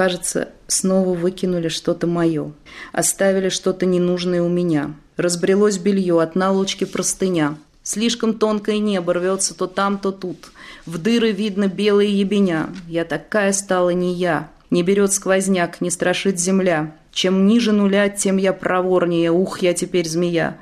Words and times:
кажется, 0.00 0.48
снова 0.66 1.12
выкинули 1.12 1.68
что-то 1.68 2.06
мое. 2.06 2.52
Оставили 2.90 3.50
что-то 3.50 3.84
ненужное 3.84 4.40
у 4.40 4.48
меня. 4.48 4.94
Разбрелось 5.18 5.76
белье, 5.76 6.22
от 6.22 6.36
наволочки 6.36 6.84
простыня. 6.84 7.58
Слишком 7.82 8.32
тонкое 8.32 8.78
небо 8.78 9.12
рвется 9.12 9.54
то 9.54 9.66
там, 9.66 9.98
то 9.98 10.10
тут. 10.10 10.52
В 10.86 10.96
дыры 10.96 11.32
видно 11.32 11.66
белые 11.66 12.18
ебеня. 12.18 12.70
Я 12.88 13.04
такая 13.04 13.52
стала 13.52 13.90
не 13.90 14.14
я. 14.14 14.48
Не 14.70 14.82
берет 14.82 15.12
сквозняк, 15.12 15.82
не 15.82 15.90
страшит 15.90 16.40
земля. 16.40 16.96
Чем 17.12 17.46
ниже 17.46 17.72
нуля, 17.72 18.08
тем 18.08 18.38
я 18.38 18.54
проворнее. 18.54 19.30
Ух, 19.30 19.58
я 19.58 19.74
теперь 19.74 20.08
змея. 20.08 20.56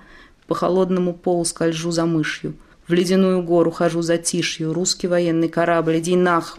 По 0.49 0.57
холодному 0.57 1.15
полу 1.15 1.45
скольжу 1.45 1.93
за 1.93 2.07
мышью. 2.07 2.55
В 2.89 2.93
ледяную 2.93 3.45
гору 3.45 3.71
хожу 3.71 4.03
за 4.03 4.19
тишью. 4.19 4.73
Русский 4.73 5.07
военный 5.07 5.49
корабль, 5.49 6.01
иди 6.01 6.17
нах. 6.17 6.59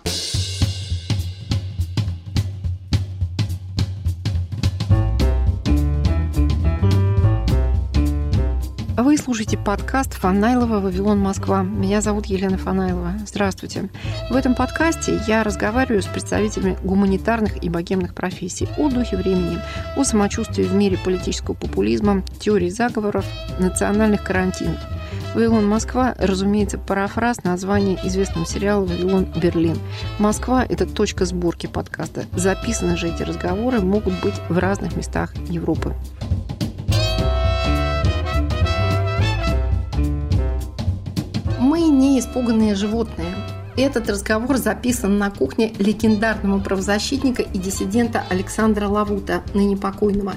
Слушаете 9.29 9.59
подкаст 9.59 10.15
«Фанайлова. 10.15 10.79
Вавилон. 10.79 11.19
Москва». 11.19 11.61
Меня 11.61 12.01
зовут 12.01 12.25
Елена 12.25 12.57
Фанайлова. 12.57 13.13
Здравствуйте. 13.27 13.87
В 14.31 14.35
этом 14.35 14.55
подкасте 14.55 15.21
я 15.27 15.43
разговариваю 15.43 16.01
с 16.01 16.07
представителями 16.07 16.79
гуманитарных 16.83 17.63
и 17.63 17.69
богемных 17.69 18.15
профессий 18.15 18.67
о 18.79 18.89
духе 18.89 19.17
времени, 19.17 19.59
о 19.95 20.03
самочувствии 20.03 20.63
в 20.63 20.73
мире 20.73 20.97
политического 20.97 21.53
популизма, 21.53 22.23
теории 22.39 22.69
заговоров, 22.69 23.23
национальных 23.59 24.23
карантинов. 24.23 24.79
«Вавилон 25.35 25.67
Москва», 25.67 26.15
разумеется, 26.17 26.79
парафраз 26.79 27.43
названия 27.43 27.99
известного 28.03 28.47
сериала 28.47 28.83
«Вавилон 28.83 29.25
Берлин». 29.39 29.77
Москва– 30.17 30.65
это 30.67 30.87
точка 30.87 31.25
сборки 31.25 31.67
подкаста. 31.67 32.25
Записаны 32.35 32.97
же 32.97 33.09
эти 33.09 33.21
разговоры 33.21 33.79
могут 33.79 34.19
быть 34.23 34.41
в 34.49 34.57
разных 34.57 34.95
местах 34.95 35.35
Европы. 35.51 35.93
Мы 41.69 41.81
не 41.81 42.17
испуганные 42.17 42.73
животные. 42.73 43.35
Этот 43.77 44.09
разговор 44.09 44.57
записан 44.57 45.19
на 45.19 45.29
кухне 45.29 45.71
легендарного 45.77 46.59
правозащитника 46.59 47.43
и 47.43 47.59
диссидента 47.59 48.23
Александра 48.27 48.87
Лавута, 48.87 49.43
ныне 49.53 49.77
покойного. 49.77 50.33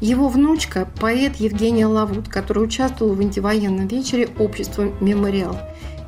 Его 0.00 0.28
внучка– 0.28 0.88
поэт 1.00 1.38
Евгения 1.40 1.86
Лавут, 1.86 2.28
который 2.28 2.62
участвовал 2.62 3.14
в 3.14 3.20
антивоенном 3.20 3.88
вечере 3.88 4.28
общества 4.38 4.92
«Мемориал». 5.00 5.58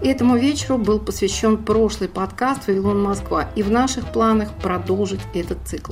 Этому 0.00 0.36
вечеру 0.36 0.78
был 0.78 1.00
посвящен 1.00 1.56
прошлый 1.56 2.08
подкаст 2.08 2.68
«Вавилон 2.68 3.02
Москва», 3.02 3.50
и 3.56 3.64
в 3.64 3.72
наших 3.72 4.12
планах 4.12 4.54
продолжить 4.62 5.22
этот 5.34 5.58
цикл. 5.66 5.90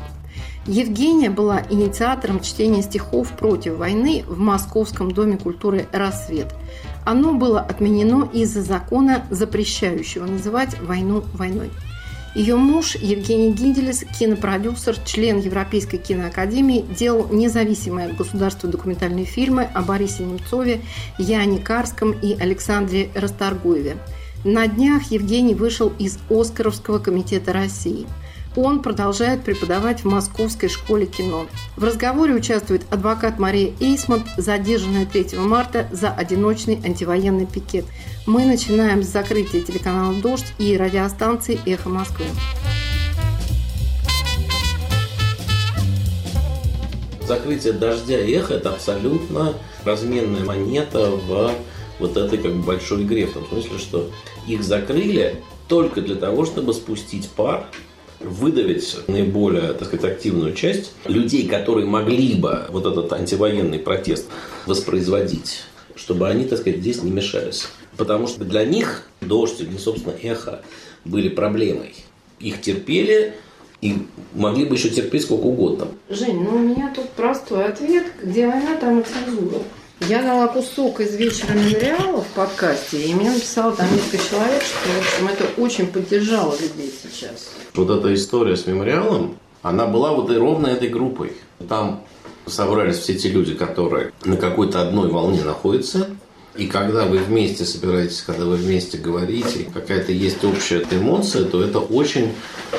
Евгения 0.67 1.31
была 1.31 1.62
инициатором 1.70 2.39
чтения 2.39 2.83
стихов 2.83 3.33
против 3.33 3.79
войны 3.79 4.25
в 4.29 4.39
Московском 4.39 5.11
доме 5.11 5.39
культуры 5.39 5.89
«Рассвет». 5.92 6.55
Оно 7.06 7.34
было 7.34 7.60
отменено 7.60 8.28
из-за 8.32 8.62
закона, 8.62 9.24
запрещающего 9.30 10.26
называть 10.26 10.76
войну 10.80 11.22
войной. 11.34 11.70
Ее 12.34 12.56
муж 12.56 12.96
Евгений 12.96 13.52
Гинделес, 13.52 14.04
кинопродюсер, 14.18 14.98
член 15.04 15.38
Европейской 15.38 15.98
киноакадемии, 15.98 16.84
делал 16.98 17.28
независимые 17.30 18.08
от 18.08 18.16
государства 18.16 18.68
документальные 18.68 19.24
фильмы 19.24 19.68
о 19.72 19.82
Борисе 19.82 20.24
Немцове, 20.24 20.80
Яне 21.16 21.60
Карском 21.60 22.10
и 22.10 22.36
Александре 22.38 23.08
Расторгуеве. 23.14 23.98
На 24.42 24.66
днях 24.66 25.12
Евгений 25.12 25.54
вышел 25.54 25.92
из 26.00 26.18
Оскаровского 26.28 26.98
комитета 26.98 27.52
России– 27.52 28.06
он 28.56 28.82
продолжает 28.82 29.44
преподавать 29.44 30.00
в 30.00 30.06
Московской 30.06 30.68
школе 30.68 31.06
кино. 31.06 31.46
В 31.76 31.84
разговоре 31.84 32.34
участвует 32.34 32.82
адвокат 32.90 33.38
Мария 33.38 33.72
Эйсмонт, 33.78 34.26
задержанная 34.36 35.06
3 35.06 35.38
марта 35.38 35.88
за 35.92 36.10
одиночный 36.10 36.80
антивоенный 36.82 37.46
пикет. 37.46 37.84
Мы 38.27 38.45
начинаем 38.45 39.02
с 39.02 39.06
закрытия 39.06 39.61
телеканала 39.62 40.14
«Дождь» 40.14 40.52
и 40.58 40.77
радиостанции 40.77 41.61
«Эхо 41.66 41.90
Москвы». 41.90 42.24
Закрытие 47.27 47.72
«Дождя» 47.74 48.18
и 48.20 48.33
«Эхо»– 48.33 48.55
это 48.55 48.70
абсолютно 48.70 49.55
разменная 49.84 50.45
монета 50.45 51.11
в 51.11 51.52
вот 51.98 52.16
этой 52.16 52.39
как 52.39 52.55
бы 52.55 52.62
большой 52.62 53.02
игре, 53.02 53.27
в 53.27 53.33
том 53.33 53.46
смысле, 53.48 53.78
что 53.78 54.11
их 54.46 54.62
закрыли 54.62 55.42
только 55.68 56.00
для 56.00 56.14
того, 56.16 56.45
чтобы 56.45 56.74
спустить 56.74 57.28
пар 57.30 57.66
выдавить 58.20 58.96
наиболее, 59.06 59.72
так 59.72 59.88
сказать, 59.88 60.12
активную 60.12 60.54
часть 60.54 60.92
людей, 61.04 61.46
которые 61.46 61.86
могли 61.86 62.34
бы 62.34 62.66
вот 62.70 62.86
этот 62.86 63.12
антивоенный 63.12 63.78
протест 63.78 64.28
воспроизводить, 64.66 65.62
чтобы 65.94 66.28
они, 66.28 66.44
так 66.44 66.58
сказать, 66.58 66.80
здесь 66.80 67.02
не 67.02 67.10
мешались. 67.10 67.68
Потому 67.96 68.27
что 68.27 68.44
для 68.44 68.64
них 68.64 69.08
дождь 69.20 69.60
или, 69.60 69.77
собственно, 69.77 70.14
эхо 70.22 70.62
были 71.04 71.28
проблемой. 71.28 71.94
Их 72.38 72.60
терпели, 72.60 73.34
и 73.80 73.98
могли 74.34 74.64
бы 74.64 74.74
еще 74.74 74.88
терпеть 74.88 75.22
сколько 75.22 75.44
угодно. 75.44 75.88
Жень, 76.08 76.42
ну 76.42 76.56
у 76.56 76.58
меня 76.58 76.92
тут 76.94 77.10
простой 77.10 77.66
ответ. 77.66 78.06
Где 78.22 78.46
война, 78.46 78.77
там 78.77 79.00
и 79.00 79.04
цензура. 79.04 79.60
Я 80.01 80.23
дала 80.23 80.48
кусок 80.48 81.01
из 81.01 81.17
вечера 81.17 81.55
мемориала 81.55 82.20
в 82.20 82.27
подкасте, 82.29 83.01
и 83.01 83.14
мне 83.14 83.30
написало 83.30 83.74
там 83.74 83.86
несколько 83.95 84.18
человек, 84.18 84.62
что, 84.62 84.90
в 84.90 84.98
общем, 84.98 85.29
это 85.29 85.61
очень 85.61 85.86
поддержало 85.86 86.55
людей 86.61 86.92
сейчас. 87.02 87.51
Вот 87.74 87.89
эта 87.89 88.12
история 88.14 88.57
с 88.57 88.67
мемориалом, 88.67 89.39
она 89.62 89.86
была 89.86 90.12
вот 90.12 90.30
и 90.30 90.36
ровно 90.36 90.67
этой 90.67 90.90
группой. 90.90 91.33
Там 91.67 92.05
собрались 92.45 92.98
все 92.98 93.14
те 93.14 93.30
люди, 93.30 93.55
которые 93.55 94.12
на 94.24 94.36
какой-то 94.36 94.83
одной 94.83 95.08
волне 95.08 95.42
находятся, 95.42 96.11
и 96.57 96.67
когда 96.67 97.07
вы 97.07 97.18
вместе 97.18 97.64
собираетесь, 97.64 98.20
когда 98.20 98.45
вы 98.45 98.57
вместе 98.57 98.98
говорите, 98.98 99.70
какая-то 99.73 100.13
есть 100.13 100.45
общая 100.45 100.84
эмоция, 100.90 101.45
то 101.45 101.63
это 101.63 101.78
очень 101.78 102.34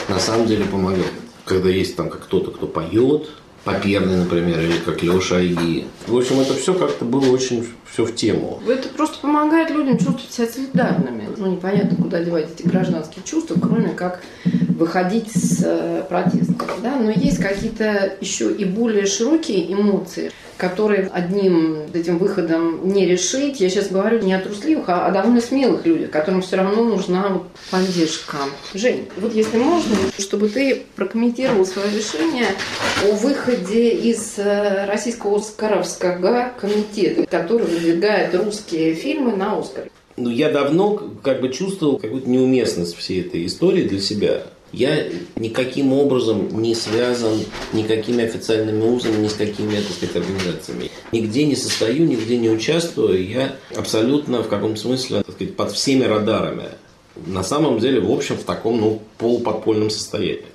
на 0.07 0.19
самом 0.19 0.45
деле 0.45 0.65
помогает. 0.65 1.11
Когда 1.45 1.69
есть 1.69 1.95
там 1.95 2.09
как 2.09 2.25
кто-то, 2.25 2.51
кто 2.51 2.67
поет, 2.67 3.27
Поперный, 3.67 4.17
например, 4.17 4.59
или 4.59 4.77
как 4.77 5.03
Леша 5.03 5.37
Айги. 5.37 5.85
В 6.07 6.17
общем, 6.17 6.39
это 6.39 6.53
все 6.53 6.73
как-то 6.73 7.05
было 7.05 7.29
очень 7.29 7.67
все 7.91 8.05
в 8.05 8.15
тему. 8.15 8.61
Это 8.67 8.89
просто 8.89 9.17
помогает 9.19 9.71
людям 9.71 9.97
чувствовать 9.97 10.31
себя 10.31 10.47
солидарными. 10.47 11.27
Ну, 11.35 11.47
непонятно, 11.47 11.97
куда 11.97 12.23
девать 12.23 12.47
эти 12.55 12.67
гражданские 12.67 13.23
чувства, 13.25 13.57
кроме 13.59 13.89
как 13.89 14.21
выходить 14.77 15.31
с 15.31 15.61
э, 15.63 16.03
протестом. 16.07 16.67
Да? 16.83 16.95
Но 16.95 17.09
есть 17.09 17.39
какие-то 17.39 18.13
еще 18.21 18.53
и 18.53 18.65
более 18.65 19.05
широкие 19.05 19.73
эмоции, 19.73 20.31
которые 20.57 21.09
одним 21.13 21.83
этим 21.93 22.17
выходом 22.17 22.87
не 22.91 23.05
решить. 23.05 23.59
Я 23.59 23.69
сейчас 23.69 23.89
говорю 23.89 24.19
не 24.19 24.33
о 24.33 24.41
трусливых, 24.41 24.89
а 24.89 25.05
о 25.05 25.11
довольно 25.11 25.39
смелых 25.39 25.85
людях, 25.85 26.09
которым 26.09 26.41
все 26.41 26.57
равно 26.57 26.83
нужна 26.83 27.27
вот 27.29 27.47
поддержка. 27.71 28.37
Жень, 28.73 29.07
вот 29.17 29.33
если 29.33 29.57
можно, 29.57 29.95
чтобы 30.17 30.49
ты 30.49 30.83
прокомментировал 30.95 31.65
свое 31.65 31.89
решение 31.95 32.47
о 33.05 33.15
выходе 33.15 33.89
из 33.89 34.33
э, 34.37 34.85
российского 34.85 35.37
Оскаровского 35.37 36.51
комитета, 36.59 37.25
который 37.25 37.67
выдвигает 37.67 38.33
русские 38.35 38.93
фильмы 38.95 39.35
на 39.35 39.59
Оскар. 39.59 39.89
Ну, 40.17 40.31
я 40.31 40.51
давно 40.51 40.99
как 41.21 41.41
бы 41.41 41.49
чувствовал 41.49 41.99
какую-то 41.99 42.27
неуместность 42.27 42.95
всей 42.97 43.21
этой 43.21 43.45
истории 43.45 43.87
для 43.87 43.99
себя. 43.99 44.41
Я 44.77 45.07
никаким 45.35 45.91
образом 45.91 46.61
не 46.61 46.75
связан 46.75 47.39
никакими 47.73 48.23
официальными 48.23 48.83
узами, 48.83 49.23
ни 49.23 49.27
с 49.27 49.33
какими, 49.33 49.75
так 49.77 49.91
сказать, 49.91 50.17
организациями. 50.17 50.91
Нигде 51.11 51.45
не 51.45 51.55
состою, 51.55 52.05
нигде 52.05 52.37
не 52.37 52.51
участвую. 52.51 53.27
Я 53.27 53.55
абсолютно 53.75 54.43
в 54.43 54.47
каком 54.47 54.77
смысле, 54.77 55.23
так 55.23 55.33
сказать, 55.33 55.55
под 55.55 55.71
всеми 55.71 56.03
радарами. 56.03 56.65
На 57.25 57.43
самом 57.43 57.79
деле, 57.79 57.99
в 57.99 58.11
общем, 58.11 58.37
в 58.37 58.43
таком, 58.43 58.79
ну, 58.79 59.01
полуподпольном 59.17 59.89
состоянии. 59.89 60.45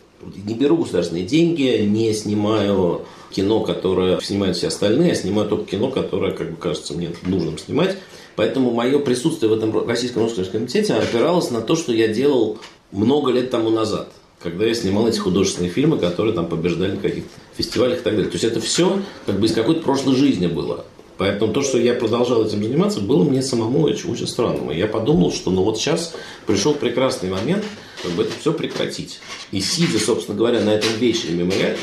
Не 0.46 0.54
беру 0.54 0.76
государственные 0.76 1.24
деньги, 1.24 1.82
не 1.82 2.12
снимаю 2.12 3.02
кино, 3.30 3.58
которое 3.58 4.20
снимают 4.20 4.56
все 4.56 4.68
остальные, 4.68 5.08
я 5.08 5.14
снимаю 5.16 5.48
только 5.48 5.72
кино, 5.72 5.90
которое, 5.90 6.30
как 6.30 6.52
бы 6.52 6.56
кажется 6.58 6.94
мне 6.94 7.10
нужным 7.26 7.58
снимать. 7.58 7.96
Поэтому 8.36 8.70
мое 8.70 9.00
присутствие 9.00 9.50
в 9.50 9.54
этом 9.54 9.84
российском 9.84 10.22
русском 10.22 10.44
комитете 10.44 10.94
опиралось 10.94 11.50
на 11.50 11.60
то, 11.60 11.74
что 11.74 11.92
я 11.92 12.06
делал 12.06 12.60
много 12.92 13.32
лет 13.32 13.50
тому 13.50 13.70
назад, 13.70 14.12
когда 14.40 14.66
я 14.66 14.74
снимал 14.74 15.08
эти 15.08 15.18
художественные 15.18 15.70
фильмы, 15.70 15.98
которые 15.98 16.34
там 16.34 16.46
побеждали 16.46 16.92
на 16.92 17.00
каких-то 17.00 17.30
фестивалях 17.56 18.00
и 18.00 18.02
так 18.02 18.14
далее. 18.14 18.30
То 18.30 18.34
есть 18.34 18.44
это 18.44 18.60
все 18.60 19.00
как 19.26 19.40
бы 19.40 19.46
из 19.46 19.52
какой-то 19.52 19.80
прошлой 19.80 20.14
жизни 20.14 20.46
было. 20.46 20.84
Поэтому 21.18 21.52
то, 21.52 21.62
что 21.62 21.78
я 21.78 21.94
продолжал 21.94 22.44
этим 22.44 22.62
заниматься, 22.62 23.00
было 23.00 23.22
мне 23.22 23.42
самому 23.42 23.82
очень, 23.82 24.10
очень 24.10 24.26
странным. 24.26 24.70
И 24.72 24.76
я 24.76 24.86
подумал, 24.86 25.32
что 25.32 25.50
ну 25.50 25.62
вот 25.62 25.78
сейчас 25.78 26.14
пришел 26.46 26.74
прекрасный 26.74 27.30
момент, 27.30 27.64
как 28.02 28.12
бы 28.12 28.22
это 28.24 28.32
все 28.40 28.52
прекратить. 28.52 29.20
И 29.52 29.60
сидя, 29.60 29.98
собственно 29.98 30.36
говоря, 30.36 30.60
на 30.60 30.70
этом 30.70 30.90
вечере 30.98 31.34
мемориале, 31.34 31.76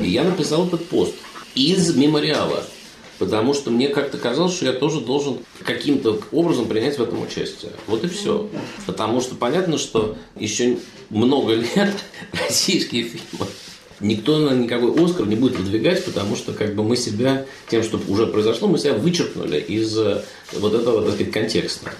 я 0.00 0.24
написал 0.24 0.66
этот 0.66 0.86
пост 0.86 1.14
из 1.54 1.94
мемориала. 1.94 2.64
Потому 3.18 3.54
что 3.54 3.70
мне 3.70 3.88
как-то 3.88 4.18
казалось, 4.18 4.54
что 4.54 4.66
я 4.66 4.72
тоже 4.72 5.00
должен 5.00 5.38
каким-то 5.64 6.20
образом 6.30 6.66
принять 6.66 6.98
в 6.98 7.02
этом 7.02 7.22
участие. 7.22 7.72
Вот 7.86 8.04
и 8.04 8.08
все. 8.08 8.48
Потому 8.86 9.20
что 9.20 9.34
понятно, 9.34 9.78
что 9.78 10.16
еще 10.36 10.78
много 11.10 11.54
лет 11.54 11.94
российские 12.32 13.04
фильмы 13.04 13.46
никто 14.00 14.38
на 14.38 14.54
никакой 14.54 15.04
Оскар 15.04 15.26
не 15.26 15.36
будет 15.36 15.58
выдвигать, 15.58 16.04
потому 16.04 16.36
что 16.36 16.52
как 16.52 16.74
бы 16.74 16.82
мы 16.82 16.96
себя 16.96 17.46
тем, 17.68 17.82
что 17.82 18.00
уже 18.08 18.26
произошло, 18.26 18.68
мы 18.68 18.78
себя 18.78 18.94
вычеркнули 18.94 19.58
из 19.58 19.96
э, 19.98 20.22
вот 20.52 20.74
этого, 20.74 21.02
так 21.02 21.14
сказать, 21.14 21.32
контекста. 21.32 21.90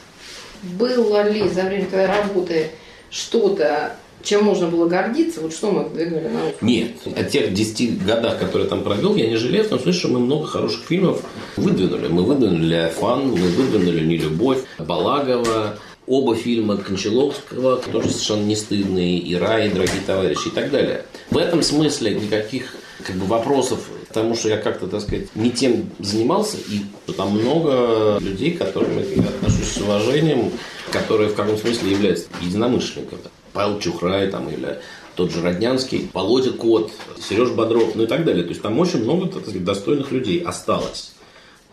Было 0.63 1.29
ли 1.29 1.49
за 1.49 1.63
время 1.63 1.87
твоей 1.87 2.07
работы 2.07 2.71
что-то, 3.11 3.97
чем 4.23 4.45
можно 4.45 4.69
было 4.69 4.89
гордиться? 4.89 5.41
Вот 5.41 5.53
что 5.53 5.71
мы 5.71 5.85
выдвигали 5.85 6.29
на 6.29 6.49
Оскар? 6.49 6.63
Нет, 6.63 6.91
о 7.17 7.25
тех 7.25 7.53
10 7.53 8.05
годах, 8.05 8.39
которые 8.39 8.69
там 8.69 8.83
провел, 8.83 9.15
я 9.17 9.29
не 9.29 9.37
жалею, 9.37 9.65
в 9.65 9.69
том 9.69 9.81
смысле, 9.81 9.99
что 9.99 10.09
мы 10.09 10.19
много 10.19 10.47
хороших 10.47 10.85
фильмов 10.85 11.23
выдвинули. 11.57 12.09
Мы 12.09 12.23
выдвинули 12.23 12.93
«Фан», 12.99 13.29
мы 13.29 13.49
выдвинули 13.49 14.05
«Нелюбовь», 14.05 14.61
Балагова, 14.79 15.79
Оба 16.07 16.35
фильма 16.35 16.79
Кончаловского 16.79 17.77
тоже 17.77 18.09
совершенно 18.09 18.45
не 18.45 18.57
стыдные, 18.57 19.19
и 19.19 19.35
«Рай», 19.35 19.69
и 19.69 19.71
«Дорогие 19.71 20.01
товарищи» 20.07 20.49
и 20.49 20.51
так 20.51 20.71
далее. 20.71 21.05
В 21.31 21.37
этом 21.37 21.63
смысле 21.63 22.15
никаких 22.15 22.75
как 23.05 23.17
бы, 23.17 23.27
вопросов 23.27 23.81
потому 24.09 24.35
что 24.35 24.49
я 24.49 24.57
как-то, 24.57 24.87
так 24.87 25.03
сказать, 25.03 25.29
не 25.35 25.51
тем 25.51 25.91
занимался, 25.99 26.57
и 26.57 26.81
там 27.13 27.39
много 27.39 28.19
людей, 28.21 28.53
к 28.53 28.59
которым 28.59 28.99
я 28.99 29.23
отношусь 29.23 29.69
с 29.69 29.77
уважением, 29.77 30.51
которые 30.91 31.29
в 31.29 31.35
каком 31.35 31.57
смысле 31.57 31.91
являются 31.91 32.27
единомышленниками. 32.41 33.21
Павел 33.59 33.81
Чухрай 33.81 34.29
там, 34.29 34.49
или 34.49 34.79
тот 35.17 35.33
же 35.33 35.43
Роднянский, 35.43 36.09
Володя 36.15 36.53
Кот, 36.53 36.93
Сереж 37.21 37.51
Бодров, 37.51 37.97
ну 37.97 38.05
и 38.05 38.07
так 38.07 38.25
далее. 38.25 38.45
То 38.45 38.51
есть 38.51 38.63
там 38.63 38.79
очень 38.79 39.03
много 39.03 39.27
так 39.27 39.43
сказать, 39.43 39.65
достойных 39.65 40.13
людей 40.13 40.41
осталось. 40.45 41.11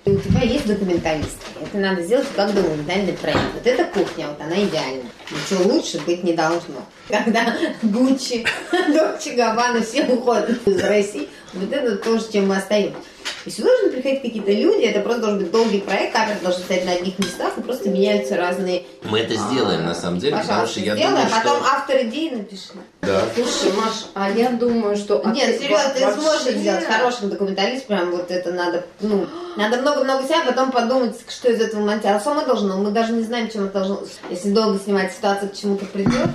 У 0.03 0.15
тебя 0.17 0.41
есть 0.41 0.65
документалист. 0.65 1.37
Это 1.61 1.77
надо 1.77 2.01
сделать 2.01 2.25
как 2.35 2.55
документальный 2.55 3.13
проект. 3.13 3.53
Вот 3.53 3.67
эта 3.67 3.83
кухня, 3.83 4.29
вот 4.29 4.41
она 4.41 4.63
идеальна. 4.63 5.03
Ничего 5.29 5.73
лучше 5.75 6.01
быть 6.07 6.23
не 6.23 6.33
должно. 6.33 6.83
Когда 7.07 7.55
Гуччи, 7.83 8.43
Дольче 8.71 9.35
Габбана, 9.35 9.83
все 9.83 10.05
уходят 10.05 10.67
из 10.67 10.81
России, 10.81 11.29
вот 11.53 11.71
это 11.71 11.97
то, 11.97 12.17
чем 12.17 12.47
мы 12.47 12.57
остаемся. 12.57 12.97
И 13.45 13.51
сюда 13.51 13.69
должны 13.69 13.91
приходить 13.91 14.23
какие-то 14.23 14.51
люди, 14.51 14.85
это 14.85 15.01
просто 15.01 15.21
должен 15.21 15.39
быть 15.39 15.51
долгий 15.51 15.79
проект, 15.79 16.13
камера 16.13 16.37
должна 16.41 16.63
стоять 16.63 16.85
на 16.85 16.93
одних 16.93 17.19
местах, 17.19 17.55
и 17.57 17.61
просто 17.61 17.89
меняются 17.89 18.35
разные... 18.37 18.85
Мы 19.03 19.19
это 19.19 19.35
сделаем, 19.35 19.85
на 19.85 19.93
самом 19.93 20.17
деле, 20.17 20.37
потому 20.37 20.65
что 20.65 20.79
я 20.79 20.95
сделай, 20.95 21.11
думаю, 21.11 21.27
а 21.31 21.37
потом 21.37 21.57
что... 21.59 21.67
автор 21.67 22.01
идеи 22.01 22.29
напиши. 22.29 22.73
Да. 23.01 23.21
Слушай, 23.35 23.77
Маш, 23.77 24.05
а 24.15 24.31
я 24.31 24.49
думаю, 24.49 24.95
что... 24.95 25.21
а 25.23 25.29
Нет, 25.29 25.59
серьезно, 25.59 25.93
ты 25.93 26.05
вообще- 26.05 26.21
сможешь 26.21 26.57
сделать 26.59 26.85
хорошим 26.85 27.29
документалист, 27.29 27.85
прям 27.85 28.09
вот 28.09 28.31
это 28.31 28.51
надо, 28.51 28.83
ну, 28.99 29.27
надо 29.57 29.77
много-много 29.77 30.23
себя, 30.23 30.41
а 30.41 30.47
потом 30.47 30.71
подумать, 30.71 31.15
что 31.29 31.51
из 31.51 31.61
этого 31.61 31.81
монтировать. 31.81 32.21
А 32.21 32.23
само 32.23 32.45
должно, 32.45 32.77
мы 32.77 32.89
даже 32.89 33.13
не 33.13 33.23
знаем, 33.23 33.49
чем 33.51 33.65
это 33.65 33.73
должно, 33.79 34.01
если 34.31 34.49
долго 34.49 34.79
снимать 34.79 35.13
ситуация 35.13 35.49
к 35.49 35.55
чему-то 35.55 35.85
придет. 35.85 36.29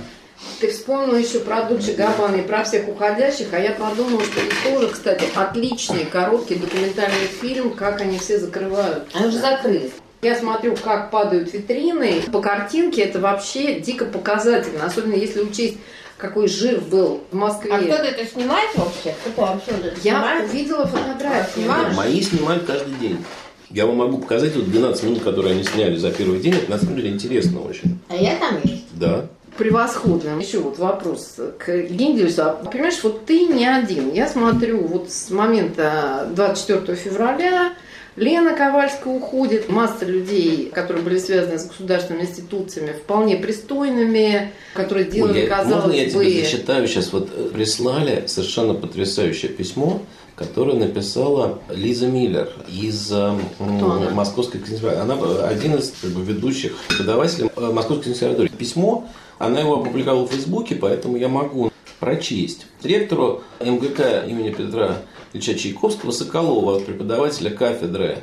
Ты 0.59 0.69
вспомнила 0.71 1.15
еще 1.15 1.39
про 1.39 1.63
Дольче 1.63 1.93
Габбана 1.93 2.35
и 2.37 2.41
про 2.41 2.63
всех 2.63 2.87
уходящих, 2.87 3.47
а 3.51 3.59
я 3.59 3.71
подумала, 3.71 4.21
что 4.23 4.39
это 4.41 4.55
тоже, 4.63 4.87
кстати, 4.89 5.25
отличный 5.35 6.05
короткий 6.05 6.55
документальный 6.55 7.27
фильм, 7.41 7.71
как 7.71 8.01
они 8.01 8.19
все 8.19 8.39
закрывают. 8.39 9.05
Они 9.13 9.27
уже 9.27 9.39
закрылись. 9.39 9.91
Я 10.21 10.35
смотрю, 10.37 10.75
как 10.75 11.09
падают 11.09 11.51
витрины. 11.51 12.21
По 12.31 12.41
картинке 12.41 13.01
это 13.01 13.19
вообще 13.19 13.79
дико 13.79 14.05
показательно, 14.05 14.85
особенно 14.85 15.15
если 15.15 15.41
учесть, 15.41 15.77
какой 16.17 16.47
жир 16.47 16.79
был 16.81 17.23
в 17.31 17.35
Москве. 17.35 17.73
А 17.73 17.79
кто-то 17.79 18.03
это 18.03 18.25
снимает 18.27 18.69
вообще? 18.75 19.15
Кто 19.25 19.41
вообще 19.41 19.71
это 19.71 19.87
Я 20.03 20.11
снимает? 20.13 20.49
увидела 20.51 20.85
фотографии. 20.85 21.61
Снимаешь? 21.61 21.95
Мои 21.95 22.21
снимают 22.21 22.65
каждый 22.65 22.93
день. 22.95 23.25
Я 23.71 23.87
вам 23.87 23.95
могу 23.95 24.19
показать 24.19 24.55
вот 24.55 24.69
12 24.69 25.03
минут, 25.03 25.23
которые 25.23 25.53
они 25.55 25.63
сняли 25.63 25.95
за 25.95 26.11
первый 26.11 26.39
день. 26.39 26.53
Это 26.53 26.69
на 26.69 26.77
самом 26.77 26.97
деле 26.97 27.09
интересно 27.09 27.61
очень. 27.61 27.97
А 28.09 28.15
я 28.15 28.35
там 28.35 28.59
есть. 28.63 28.83
Да. 28.91 29.25
Превосходно. 29.57 30.39
Еще 30.39 30.59
вот 30.59 30.77
вопрос 30.77 31.35
к 31.57 31.75
Гендельсу. 31.89 32.41
А, 32.43 32.49
Понимаешь, 32.51 32.99
вот 33.03 33.25
ты 33.25 33.47
не 33.47 33.65
один. 33.65 34.11
Я 34.13 34.27
смотрю, 34.27 34.85
вот 34.87 35.11
с 35.11 35.29
момента 35.29 36.27
24 36.35 36.95
февраля 36.97 37.73
Лена 38.15 38.55
Ковальская 38.55 39.13
уходит, 39.13 39.69
масса 39.69 40.05
людей, 40.05 40.69
которые 40.73 41.03
были 41.03 41.17
связаны 41.17 41.57
с 41.59 41.65
государственными 41.65 42.23
институциями, 42.23 42.91
вполне 42.91 43.37
пристойными, 43.37 44.51
которые 44.73 45.05
Ой, 45.05 45.11
делали, 45.11 45.39
я- 45.41 45.47
казалось 45.47 45.85
можно 45.85 45.91
я 45.93 46.05
бы... 46.05 46.25
тебе 46.25 46.43
зачитаю 46.43 46.87
сейчас? 46.87 47.13
Вот 47.13 47.29
э, 47.33 47.49
прислали 47.53 48.25
совершенно 48.27 48.73
потрясающее 48.73 49.49
письмо, 49.49 50.01
которое 50.35 50.77
написала 50.77 51.59
Лиза 51.69 52.07
Миллер 52.07 52.49
из 52.67 53.11
э? 53.11 53.33
Московской 53.59 54.59
консерватории. 54.59 55.01
Она 55.01 55.15
э, 55.15 55.47
один 55.47 55.75
из 55.75 55.93
как 56.01 56.11
бы, 56.11 56.21
ведущих 56.21 56.75
преподавателей 56.89 57.49
Московской 57.55 58.11
консерватории. 58.11 58.49
Письмо, 58.49 59.07
она 59.45 59.61
его 59.61 59.79
опубликовала 59.79 60.27
в 60.27 60.31
Фейсбуке, 60.31 60.75
поэтому 60.75 61.17
я 61.17 61.27
могу 61.27 61.71
прочесть. 61.99 62.67
Ректору 62.83 63.43
МГК 63.59 64.25
имени 64.25 64.51
Петра 64.51 64.97
Ильича 65.33 65.55
Чайковского 65.55 66.11
Соколова, 66.11 66.79
преподавателя 66.79 67.49
кафедры 67.49 68.19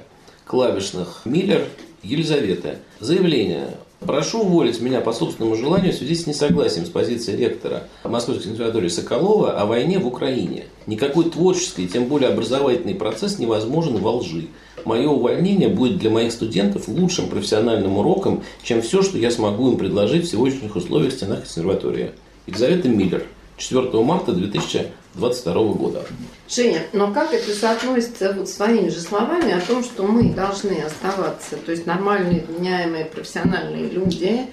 клавишных 0.46 1.22
Миллер 1.24 1.64
Елизаветы. 2.02 2.78
Заявление. 3.00 3.76
Прошу 4.00 4.42
уволить 4.42 4.80
меня 4.80 5.00
по 5.00 5.12
собственному 5.12 5.56
желанию 5.56 5.92
в 5.92 5.96
связи 5.96 6.14
с 6.14 6.26
несогласием 6.28 6.86
с 6.86 6.88
позицией 6.88 7.36
ректора 7.36 7.88
Московской 8.04 8.46
консерватории 8.46 8.88
Соколова 8.88 9.58
о 9.58 9.66
войне 9.66 9.98
в 9.98 10.06
Украине. 10.06 10.66
Никакой 10.86 11.28
творческий, 11.30 11.88
тем 11.88 12.04
более 12.04 12.30
образовательный 12.30 12.94
процесс 12.94 13.40
невозможен 13.40 13.96
во 13.96 14.12
лжи. 14.12 14.46
Мое 14.84 15.08
увольнение 15.08 15.68
будет 15.68 15.98
для 15.98 16.10
моих 16.10 16.30
студентов 16.30 16.86
лучшим 16.86 17.28
профессиональным 17.28 17.98
уроком, 17.98 18.44
чем 18.62 18.82
все, 18.82 19.02
что 19.02 19.18
я 19.18 19.32
смогу 19.32 19.72
им 19.72 19.76
предложить 19.76 20.26
в 20.26 20.30
сегодняшних 20.30 20.76
условиях 20.76 21.12
в 21.12 21.16
стенах 21.16 21.40
консерватории. 21.40 22.12
Елизавета 22.46 22.88
Миллер. 22.88 23.24
4 23.56 23.90
марта 24.04 24.32
2022 25.14 25.72
года. 25.74 26.04
Женя, 26.48 26.82
но 26.92 27.12
как 27.12 27.32
это 27.32 27.52
соотносится 27.52 28.32
вот 28.32 28.48
с 28.48 28.52
твоими 28.52 28.88
же 28.88 29.00
словами 29.00 29.52
о 29.52 29.60
том, 29.60 29.82
что 29.82 30.04
мы 30.04 30.30
должны 30.32 30.80
оставаться, 30.82 31.56
то 31.56 31.72
есть 31.72 31.86
нормальные, 31.86 32.44
вменяемые, 32.48 33.04
профессиональные 33.06 33.88
люди 33.88 34.46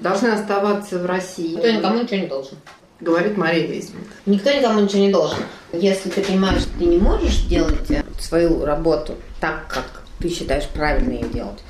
должны 0.00 0.28
оставаться 0.28 0.98
в 0.98 1.06
России, 1.06 1.54
Никто 1.54 1.70
никому 1.70 2.02
ничего 2.02 2.16
не 2.16 2.26
должен. 2.26 2.58
говорит 3.00 3.36
Мария 3.36 3.66
Вейсман. 3.66 4.02
Никто 4.26 4.50
никому 4.52 4.80
ничего 4.80 5.00
не 5.00 5.10
должен. 5.12 5.38
Если 5.72 6.10
ты 6.10 6.22
понимаешь, 6.22 6.62
что 6.62 6.78
ты 6.78 6.84
не 6.86 6.98
можешь 6.98 7.44
делать 7.44 7.90
э, 7.90 8.02
свою 8.18 8.64
работу 8.64 9.14
так, 9.40 9.68
как 9.68 10.02
ты 10.18 10.28
считаешь 10.28 10.66
правильно 10.68 11.12
ее 11.12 11.28
делать, 11.28 11.60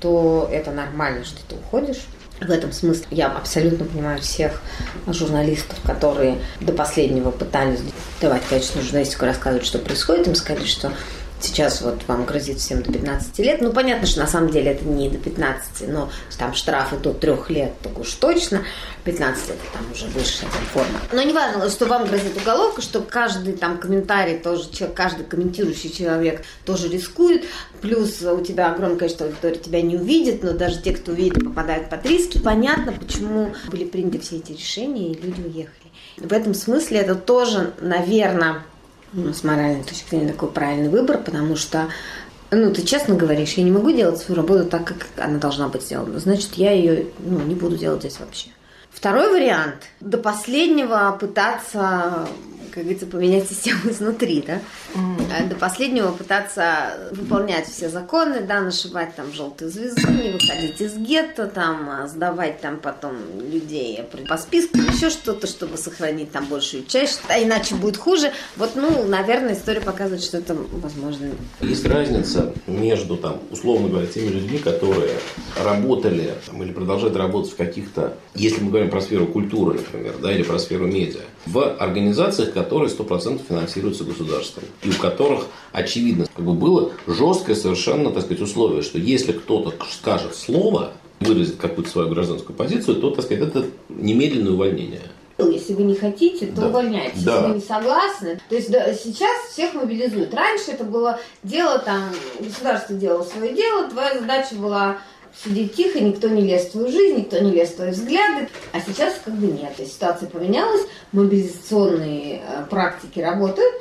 то 0.00 0.48
это 0.52 0.70
нормально, 0.70 1.24
что 1.24 1.38
ты 1.48 1.56
уходишь. 1.56 2.04
В 2.40 2.50
этом 2.50 2.72
смысле 2.72 3.06
я 3.10 3.26
абсолютно 3.28 3.84
понимаю 3.84 4.20
всех 4.20 4.60
журналистов, 5.08 5.76
которые 5.84 6.38
до 6.60 6.72
последнего 6.72 7.30
пытались 7.30 7.80
давать 8.20 8.42
качественную 8.48 8.86
журналистику, 8.86 9.24
рассказывать, 9.24 9.66
что 9.66 9.78
происходит. 9.78 10.28
Им 10.28 10.34
сказали, 10.36 10.66
что 10.66 10.92
сейчас 11.40 11.80
вот 11.80 12.02
вам 12.06 12.24
грозит 12.24 12.58
всем 12.58 12.82
до 12.82 12.92
15 12.92 13.38
лет. 13.40 13.60
Ну, 13.60 13.72
понятно, 13.72 14.06
что 14.06 14.20
на 14.20 14.26
самом 14.26 14.50
деле 14.50 14.72
это 14.72 14.84
не 14.84 15.08
до 15.08 15.18
15, 15.18 15.88
но 15.88 16.10
там 16.38 16.54
штрафы 16.54 16.96
до 16.96 17.12
3 17.12 17.34
лет, 17.48 17.72
так 17.82 17.98
уж 17.98 18.12
точно. 18.12 18.62
15 19.04 19.48
лет 19.48 19.58
там 19.72 19.82
уже 19.92 20.06
высшая 20.06 20.50
там 20.50 20.62
форма. 20.72 21.00
Но 21.12 21.22
не 21.22 21.32
важно, 21.32 21.68
что 21.70 21.86
вам 21.86 22.06
грозит 22.06 22.36
уголовка, 22.36 22.82
что 22.82 23.00
каждый 23.00 23.54
там 23.54 23.78
комментарий 23.78 24.38
тоже, 24.38 24.70
человек, 24.70 24.96
каждый 24.96 25.24
комментирующий 25.24 25.90
человек 25.90 26.44
тоже 26.64 26.88
рискует. 26.88 27.44
Плюс 27.80 28.20
у 28.22 28.40
тебя 28.42 28.72
огромное 28.72 28.98
количество 28.98 29.26
аудитории 29.26 29.56
тебя 29.56 29.80
не 29.80 29.96
увидит, 29.96 30.42
но 30.42 30.52
даже 30.52 30.82
те, 30.82 30.92
кто 30.92 31.12
увидит, 31.12 31.42
попадают 31.44 31.88
под 31.88 32.04
риски. 32.04 32.38
Понятно, 32.38 32.92
почему 32.92 33.54
были 33.70 33.84
приняты 33.84 34.18
все 34.18 34.36
эти 34.36 34.52
решения, 34.52 35.12
и 35.12 35.20
люди 35.20 35.40
уехали. 35.40 35.88
В 36.18 36.32
этом 36.32 36.52
смысле 36.52 36.98
это 36.98 37.14
тоже, 37.14 37.72
наверное, 37.80 38.62
ну, 39.12 39.32
с 39.32 39.44
моральной 39.44 39.84
точки 39.84 40.10
зрения 40.10 40.32
такой 40.32 40.50
правильный 40.50 40.88
выбор, 40.88 41.18
потому 41.18 41.56
что 41.56 41.88
ну, 42.50 42.72
ты 42.72 42.82
честно 42.82 43.14
говоришь, 43.14 43.54
я 43.54 43.64
не 43.64 43.70
могу 43.70 43.90
делать 43.92 44.18
свою 44.18 44.40
работу 44.40 44.64
так, 44.64 44.86
как 44.86 45.06
она 45.16 45.38
должна 45.38 45.68
быть 45.68 45.82
сделана. 45.82 46.18
Значит, 46.18 46.54
я 46.54 46.72
ее 46.72 47.06
ну, 47.18 47.40
не 47.40 47.54
буду 47.54 47.76
делать 47.76 48.00
здесь 48.00 48.18
вообще. 48.20 48.48
Второй 48.90 49.30
вариант– 49.30 49.84
до 50.00 50.18
последнего 50.18 51.16
пытаться, 51.20 52.26
как 52.68 52.84
говорится, 52.84 53.06
поменять 53.06 53.48
систему 53.48 53.80
изнутри, 53.90 54.44
да? 54.46 54.60
А 54.94 55.44
До 55.44 55.56
последнего 55.56 56.12
пытаться 56.12 57.10
выполнять 57.12 57.66
все 57.66 57.88
законы, 57.88 58.40
да, 58.40 58.60
нашивать 58.60 59.14
там 59.14 59.32
желтую 59.32 59.70
звезду, 59.70 60.10
не 60.10 60.30
выходить 60.30 60.80
из 60.80 60.96
гетто, 60.96 61.46
там, 61.46 61.88
а, 61.88 62.06
сдавать 62.06 62.60
там 62.60 62.78
потом 62.78 63.16
людей 63.50 64.00
по 64.28 64.36
списку, 64.36 64.78
еще 64.78 65.10
что-то, 65.10 65.46
чтобы 65.46 65.76
сохранить 65.76 66.32
там 66.32 66.46
большую 66.46 66.84
часть, 66.84 67.20
а 67.28 67.42
иначе 67.42 67.74
будет 67.74 67.96
хуже. 67.96 68.32
Вот, 68.56 68.72
ну, 68.74 69.04
наверное, 69.06 69.54
история 69.54 69.80
показывает, 69.80 70.22
что 70.22 70.38
это 70.38 70.54
возможно. 70.54 71.30
Есть 71.60 71.86
разница 71.86 72.52
между, 72.66 73.16
там, 73.16 73.40
условно 73.50 73.88
говоря, 73.88 74.06
теми 74.06 74.28
людьми, 74.28 74.58
которые 74.58 75.14
работали 75.62 76.34
там, 76.46 76.62
или 76.62 76.72
продолжают 76.72 77.16
работать 77.16 77.52
в 77.52 77.56
каких-то, 77.56 78.16
если 78.34 78.62
мы 78.62 78.70
говорим 78.70 78.90
про 78.90 79.00
сферу 79.00 79.26
культуры, 79.26 79.74
например, 79.74 80.14
да, 80.22 80.32
или 80.32 80.42
про 80.42 80.58
сферу 80.58 80.86
медиа, 80.86 81.20
в 81.46 81.76
организациях, 81.76 82.52
которые 82.62 82.90
100% 82.90 83.40
финансируются 83.48 84.04
государством, 84.04 84.64
и 84.82 84.90
у 84.90 84.94
которых, 84.94 85.46
очевидно, 85.72 86.26
как 86.34 86.44
бы 86.44 86.52
было 86.54 86.92
жесткое 87.06 87.54
совершенно, 87.54 88.10
так 88.10 88.24
сказать, 88.24 88.42
условие, 88.42 88.82
что 88.82 88.98
если 88.98 89.32
кто-то 89.32 89.74
скажет 89.90 90.34
слово, 90.34 90.92
выразит 91.20 91.56
какую-то 91.56 91.90
свою 91.90 92.08
гражданскую 92.08 92.56
позицию, 92.56 92.96
то, 92.96 93.10
так 93.10 93.24
сказать, 93.24 93.44
это 93.48 93.66
немедленное 93.88 94.52
увольнение. 94.52 95.02
Если 95.38 95.72
вы 95.74 95.84
не 95.84 95.94
хотите, 95.94 96.46
то 96.46 96.62
Да. 96.62 96.68
увольняйтесь. 96.68 97.22
Да. 97.22 97.34
Если 97.36 97.48
вы 97.48 97.54
не 97.54 97.60
согласны. 97.60 98.40
То 98.48 98.56
есть 98.56 98.70
да, 98.72 98.92
сейчас 98.92 99.52
всех 99.52 99.74
мобилизуют. 99.74 100.34
Раньше 100.34 100.72
это 100.72 100.82
было 100.82 101.20
дело 101.44 101.78
там, 101.78 102.10
государство 102.40 102.96
делало 102.96 103.22
свое 103.22 103.54
дело, 103.54 103.88
твоя 103.88 104.18
задача 104.18 104.56
была 104.56 104.98
сидеть 105.44 105.74
тихо, 105.74 106.00
никто 106.00 106.28
не 106.28 106.42
лез 106.42 106.66
в 106.66 106.72
твою 106.72 106.88
жизнь, 106.90 107.18
никто 107.18 107.38
не 107.38 107.52
лез 107.52 107.70
в 107.70 107.76
твои 107.76 107.90
взгляды. 107.90 108.48
А 108.72 108.80
сейчас 108.80 109.14
как 109.24 109.34
бы 109.34 109.46
нет. 109.46 109.74
То 109.76 109.82
есть 109.82 109.94
ситуация 109.94 110.28
поменялась, 110.28 110.82
мобилизационные 111.12 112.42
э, 112.42 112.64
практики 112.68 113.20
работают, 113.20 113.74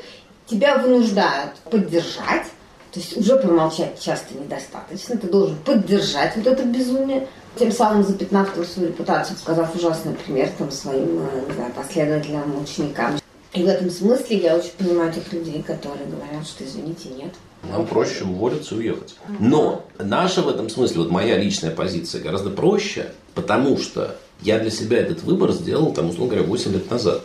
тебя 0.46 0.78
вынуждают 0.78 1.56
поддержать. 1.70 2.46
То 2.92 3.00
есть 3.00 3.18
уже 3.18 3.38
промолчать 3.38 4.00
часто 4.02 4.34
недостаточно. 4.34 5.18
Ты 5.18 5.28
должен 5.28 5.58
поддержать 5.58 6.36
вот 6.36 6.48
это 6.48 6.64
безумие. 6.64 7.28
Тем 7.58 7.72
самым 7.72 8.04
запятнав 8.04 8.50
свою 8.66 8.90
репутацию, 8.90 9.38
сказав 9.38 9.76
ужасный 9.76 10.14
пример 10.14 10.50
там, 10.58 10.72
своим 10.72 11.20
э, 11.20 11.46
не 11.48 11.54
знаю, 11.54 11.74
последователям, 11.74 12.62
ученикам. 12.62 13.18
И 13.58 13.64
в 13.64 13.68
этом 13.68 13.90
смысле 13.90 14.38
я 14.38 14.56
очень 14.56 14.72
понимаю 14.78 15.12
тех 15.12 15.34
людей, 15.34 15.64
которые 15.64 16.06
говорят, 16.06 16.46
что 16.46 16.64
извините, 16.64 17.10
нет. 17.18 17.34
Нам 17.64 17.88
проще 17.88 18.24
уволиться 18.24 18.76
и 18.76 18.78
уехать. 18.78 19.16
Но 19.40 19.84
наша 19.98 20.44
в 20.44 20.48
этом 20.48 20.70
смысле, 20.70 20.98
вот 21.00 21.10
моя 21.10 21.38
личная 21.40 21.72
позиция 21.72 22.22
гораздо 22.22 22.52
проще, 22.52 23.12
потому 23.34 23.80
что 23.80 24.16
я 24.44 24.60
для 24.60 24.70
себя 24.70 25.00
этот 25.00 25.24
выбор 25.24 25.52
сделал, 25.54 25.92
там, 25.92 26.10
условно 26.10 26.36
говоря, 26.36 26.48
8 26.48 26.72
лет 26.72 26.92
назад. 26.92 27.24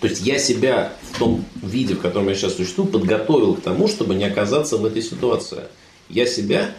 То 0.00 0.06
есть 0.06 0.24
я 0.24 0.38
себя 0.38 0.92
в 1.10 1.18
том 1.18 1.44
виде, 1.60 1.94
в 1.94 2.00
котором 2.00 2.28
я 2.28 2.36
сейчас 2.36 2.54
существую, 2.54 2.88
подготовил 2.88 3.54
к 3.54 3.62
тому, 3.62 3.88
чтобы 3.88 4.14
не 4.14 4.24
оказаться 4.24 4.76
в 4.76 4.86
этой 4.86 5.02
ситуации. 5.02 5.62
Я 6.08 6.26
себя 6.26 6.70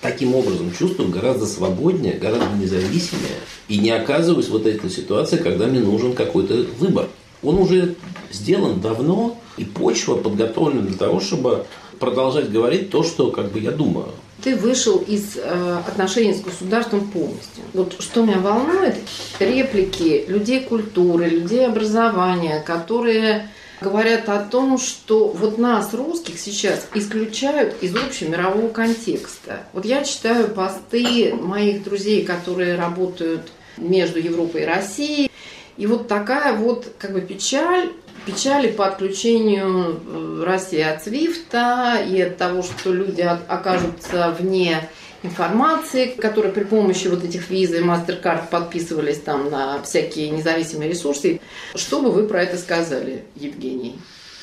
таким 0.00 0.36
образом 0.36 0.72
чувствую 0.72 1.10
гораздо 1.10 1.46
свободнее, 1.46 2.14
гораздо 2.14 2.54
независимее 2.56 3.38
и 3.66 3.78
не 3.78 3.90
оказываюсь 3.90 4.48
в 4.48 4.56
этой 4.56 4.88
ситуации, 4.88 5.36
когда 5.36 5.66
мне 5.66 5.80
нужен 5.80 6.12
какой-то 6.12 6.64
выбор. 6.78 7.08
Он 7.42 7.58
уже 7.58 7.96
сделан 8.30 8.80
давно, 8.80 9.38
и 9.56 9.64
почва 9.64 10.16
подготовлена 10.16 10.82
для 10.82 10.96
того, 10.96 11.20
чтобы 11.20 11.66
продолжать 11.98 12.50
говорить 12.50 12.90
то, 12.90 13.02
что 13.02 13.30
как 13.30 13.52
бы 13.52 13.60
я 13.60 13.70
думаю. 13.70 14.08
Ты 14.42 14.56
вышел 14.56 14.98
из 14.98 15.36
э, 15.36 15.78
отношений 15.86 16.34
с 16.34 16.40
государством 16.40 17.08
полностью. 17.08 17.62
Вот 17.74 17.94
что 18.00 18.24
меня 18.24 18.38
волнует, 18.38 18.96
реплики 19.38 20.24
людей 20.26 20.60
культуры, 20.60 21.26
людей 21.26 21.64
образования, 21.66 22.60
которые 22.60 23.50
говорят 23.80 24.28
о 24.28 24.40
том, 24.40 24.78
что 24.78 25.28
вот 25.28 25.58
нас, 25.58 25.94
русских, 25.94 26.40
сейчас 26.40 26.88
исключают 26.94 27.76
из 27.82 27.94
общемирового 27.94 28.68
контекста. 28.68 29.60
Вот 29.72 29.84
я 29.84 30.02
читаю 30.02 30.48
посты 30.48 31.34
моих 31.34 31.84
друзей, 31.84 32.24
которые 32.24 32.74
работают 32.74 33.42
между 33.76 34.18
Европой 34.18 34.62
и 34.62 34.66
Россией, 34.66 35.30
и 35.76 35.86
вот 35.86 36.08
такая 36.08 36.54
вот 36.56 36.86
как 36.98 37.12
бы 37.12 37.20
печаль, 37.20 37.90
печали 38.26 38.70
по 38.70 38.86
отключению 38.86 40.00
э, 40.06 40.44
России 40.44 40.80
от 40.80 41.02
Свифта 41.02 41.98
и 42.08 42.20
от 42.20 42.36
того, 42.36 42.62
что 42.62 42.92
люди 42.92 43.22
окажутся 43.22 44.34
вне 44.38 44.88
информации, 45.22 46.06
которые 46.06 46.52
при 46.52 46.64
помощи 46.64 47.06
вот 47.08 47.24
этих 47.24 47.48
виз 47.50 47.70
и 47.70 47.78
MasterCard 47.78 48.48
подписывались 48.50 49.20
там 49.20 49.50
на 49.50 49.82
всякие 49.82 50.30
независимые 50.30 50.90
ресурсы. 50.90 51.40
Что 51.74 52.00
бы 52.00 52.10
вы 52.10 52.26
про 52.26 52.42
это 52.42 52.58
сказали, 52.58 53.24
Евгений? 53.36 53.96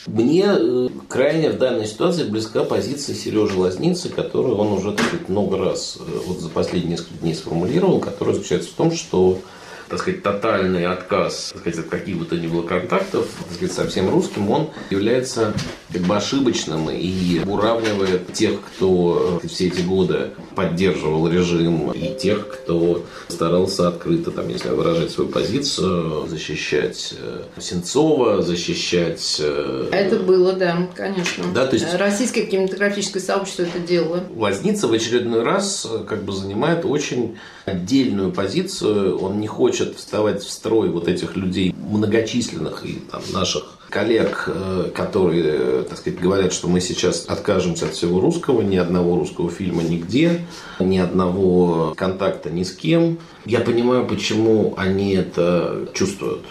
Мне 0.08 0.46
э, 0.48 0.88
крайне 1.08 1.50
в 1.52 1.58
данной 1.58 1.86
ситуации 1.86 2.24
близка 2.24 2.64
позиция 2.64 3.14
Сережи 3.14 3.58
Лазницы, 3.58 4.10
которую 4.10 4.58
он 4.58 4.74
уже 4.74 4.94
так 4.94 5.06
сказать, 5.06 5.30
много 5.30 5.58
раз 5.58 5.98
э, 6.00 6.20
вот 6.26 6.40
за 6.40 6.50
последние 6.50 6.92
несколько 6.92 7.16
дней 7.16 7.36
сформулировал, 7.36 8.00
которая 8.00 8.36
заключается 8.36 8.70
в 8.70 8.74
том, 8.74 8.92
что 8.92 9.40
так 9.90 10.00
сказать, 10.00 10.24
тотальный 10.24 10.86
отказ 10.86 11.50
так 11.52 11.62
сказать, 11.62 11.80
от 11.80 11.90
каких 11.90 12.18
бы 12.18 12.26
то 12.26 12.36
ни 12.36 12.48
было 12.48 12.62
контактов 12.62 13.28
так 13.40 13.54
сказать, 13.54 13.74
со 13.74 13.88
всем 13.88 14.10
русским, 14.10 14.50
он 14.50 14.70
является 14.90 15.54
как 15.92 16.02
бы 16.04 16.16
ошибочным 16.16 16.90
и 16.90 17.40
уравнивает 17.46 18.32
тех, 18.34 18.60
кто 18.62 19.40
э, 19.44 19.48
все 19.48 19.68
эти 19.68 19.82
годы 19.82 20.32
поддерживал 20.56 21.28
режим, 21.28 21.92
и 21.92 22.14
тех, 22.16 22.48
кто 22.48 23.06
старался 23.28 23.88
открыто, 23.88 24.32
там, 24.32 24.50
если 24.50 24.70
выражать 24.70 25.12
свою 25.12 25.30
позицию, 25.30 26.28
защищать 26.28 27.14
э, 27.18 27.44
Сенцова, 27.60 28.42
защищать 28.42 29.38
э, 29.40 29.90
Это 29.92 30.18
было, 30.18 30.54
да, 30.54 30.88
конечно. 30.96 31.46
Да, 31.54 31.66
то 31.66 31.76
есть- 31.76 31.94
Российское 31.96 32.46
кинематографическое 32.46 33.22
сообщество 33.22 33.64
это 33.64 33.80
делало. 33.80 34.24
Лазница 34.36 34.88
в 34.88 34.94
очередной 34.94 35.44
раз 35.44 35.88
как 36.08 36.24
бы 36.24 36.34
занимает 36.34 36.86
очень 36.86 37.38
отдельную 37.72 38.32
позицию. 38.32 39.18
Он 39.20 39.40
не 39.40 39.48
хочет 39.48 39.96
вставать 39.96 40.44
в 40.44 40.50
строй 40.50 40.90
вот 40.90 41.08
этих 41.08 41.36
людей 41.36 41.74
многочисленных 41.78 42.86
и 42.86 43.02
там, 43.12 43.22
наших 43.34 43.80
коллег, 43.90 44.46
э, 44.48 44.92
которые, 44.94 45.44
э, 45.46 45.86
так 45.90 45.98
сказать, 45.98 46.20
говорят, 46.20 46.54
что 46.54 46.68
мы 46.68 46.80
сейчас 46.80 47.26
откажемся 47.28 47.86
от 47.86 47.94
всего 47.94 48.20
русского, 48.20 48.62
ни 48.62 48.78
одного 48.78 49.16
русского 49.16 49.50
фильма 49.50 49.84
нигде, 49.84 50.46
ни 50.80 50.98
одного 50.98 51.94
контакта 51.98 52.50
ни 52.50 52.64
с 52.64 52.72
кем. 52.72 53.18
Я 53.46 53.60
понимаю, 53.60 54.06
почему 54.06 54.74
они 54.78 55.16
это 55.16 55.90
чувствуют. 55.94 56.46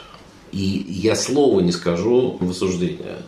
И 0.52 0.84
я 0.88 1.14
слова 1.14 1.60
не 1.60 1.72
скажу 1.72 2.36
в 2.40 2.50
осуждение. 2.50 3.18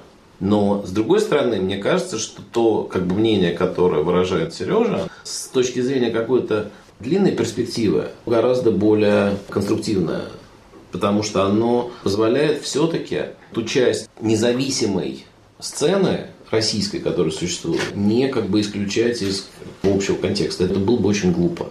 Но, 0.40 0.82
с 0.86 0.90
другой 0.90 1.20
стороны, 1.20 1.60
мне 1.60 1.76
кажется, 1.76 2.18
что 2.18 2.40
то 2.40 2.84
как 2.84 3.06
бы, 3.06 3.14
мнение, 3.14 3.52
которое 3.52 4.02
выражает 4.02 4.54
Сережа, 4.54 5.08
с 5.22 5.48
точки 5.48 5.80
зрения 5.80 6.10
какой-то 6.10 6.70
длинной 7.00 7.32
перспективы, 7.32 8.08
гораздо 8.26 8.70
более 8.70 9.36
конструктивное. 9.48 10.26
Потому 10.92 11.22
что 11.22 11.44
оно 11.44 11.90
позволяет 12.02 12.62
все-таки 12.62 13.26
ту 13.52 13.62
часть 13.62 14.08
независимой 14.20 15.24
сцены 15.58 16.26
российской, 16.50 16.98
которая 16.98 17.32
существует, 17.32 17.94
не 17.94 18.28
как 18.28 18.46
бы 18.46 18.60
исключать 18.60 19.22
из 19.22 19.48
общего 19.82 20.16
контекста. 20.16 20.64
Это 20.64 20.78
было 20.78 20.96
бы 20.96 21.08
очень 21.08 21.32
глупо. 21.32 21.66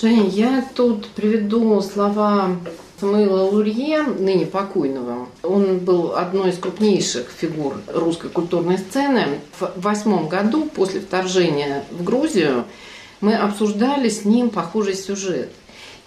Женя, 0.00 0.28
я 0.28 0.64
тут 0.74 1.08
приведу 1.08 1.80
слова 1.80 2.56
Самуила 3.00 3.44
Лурье, 3.44 4.02
ныне 4.02 4.44
покойного. 4.46 5.28
Он 5.42 5.78
был 5.78 6.14
одной 6.16 6.50
из 6.50 6.58
крупнейших 6.58 7.28
фигур 7.30 7.74
русской 7.86 8.28
культурной 8.28 8.78
сцены. 8.78 9.40
В 9.58 9.72
восьмом 9.76 10.28
году, 10.28 10.66
после 10.66 11.00
вторжения 11.00 11.84
в 11.90 12.02
Грузию, 12.02 12.64
мы 13.20 13.34
обсуждали 13.34 14.08
с 14.08 14.24
ним 14.24 14.50
похожий 14.50 14.94
сюжет. 14.94 15.50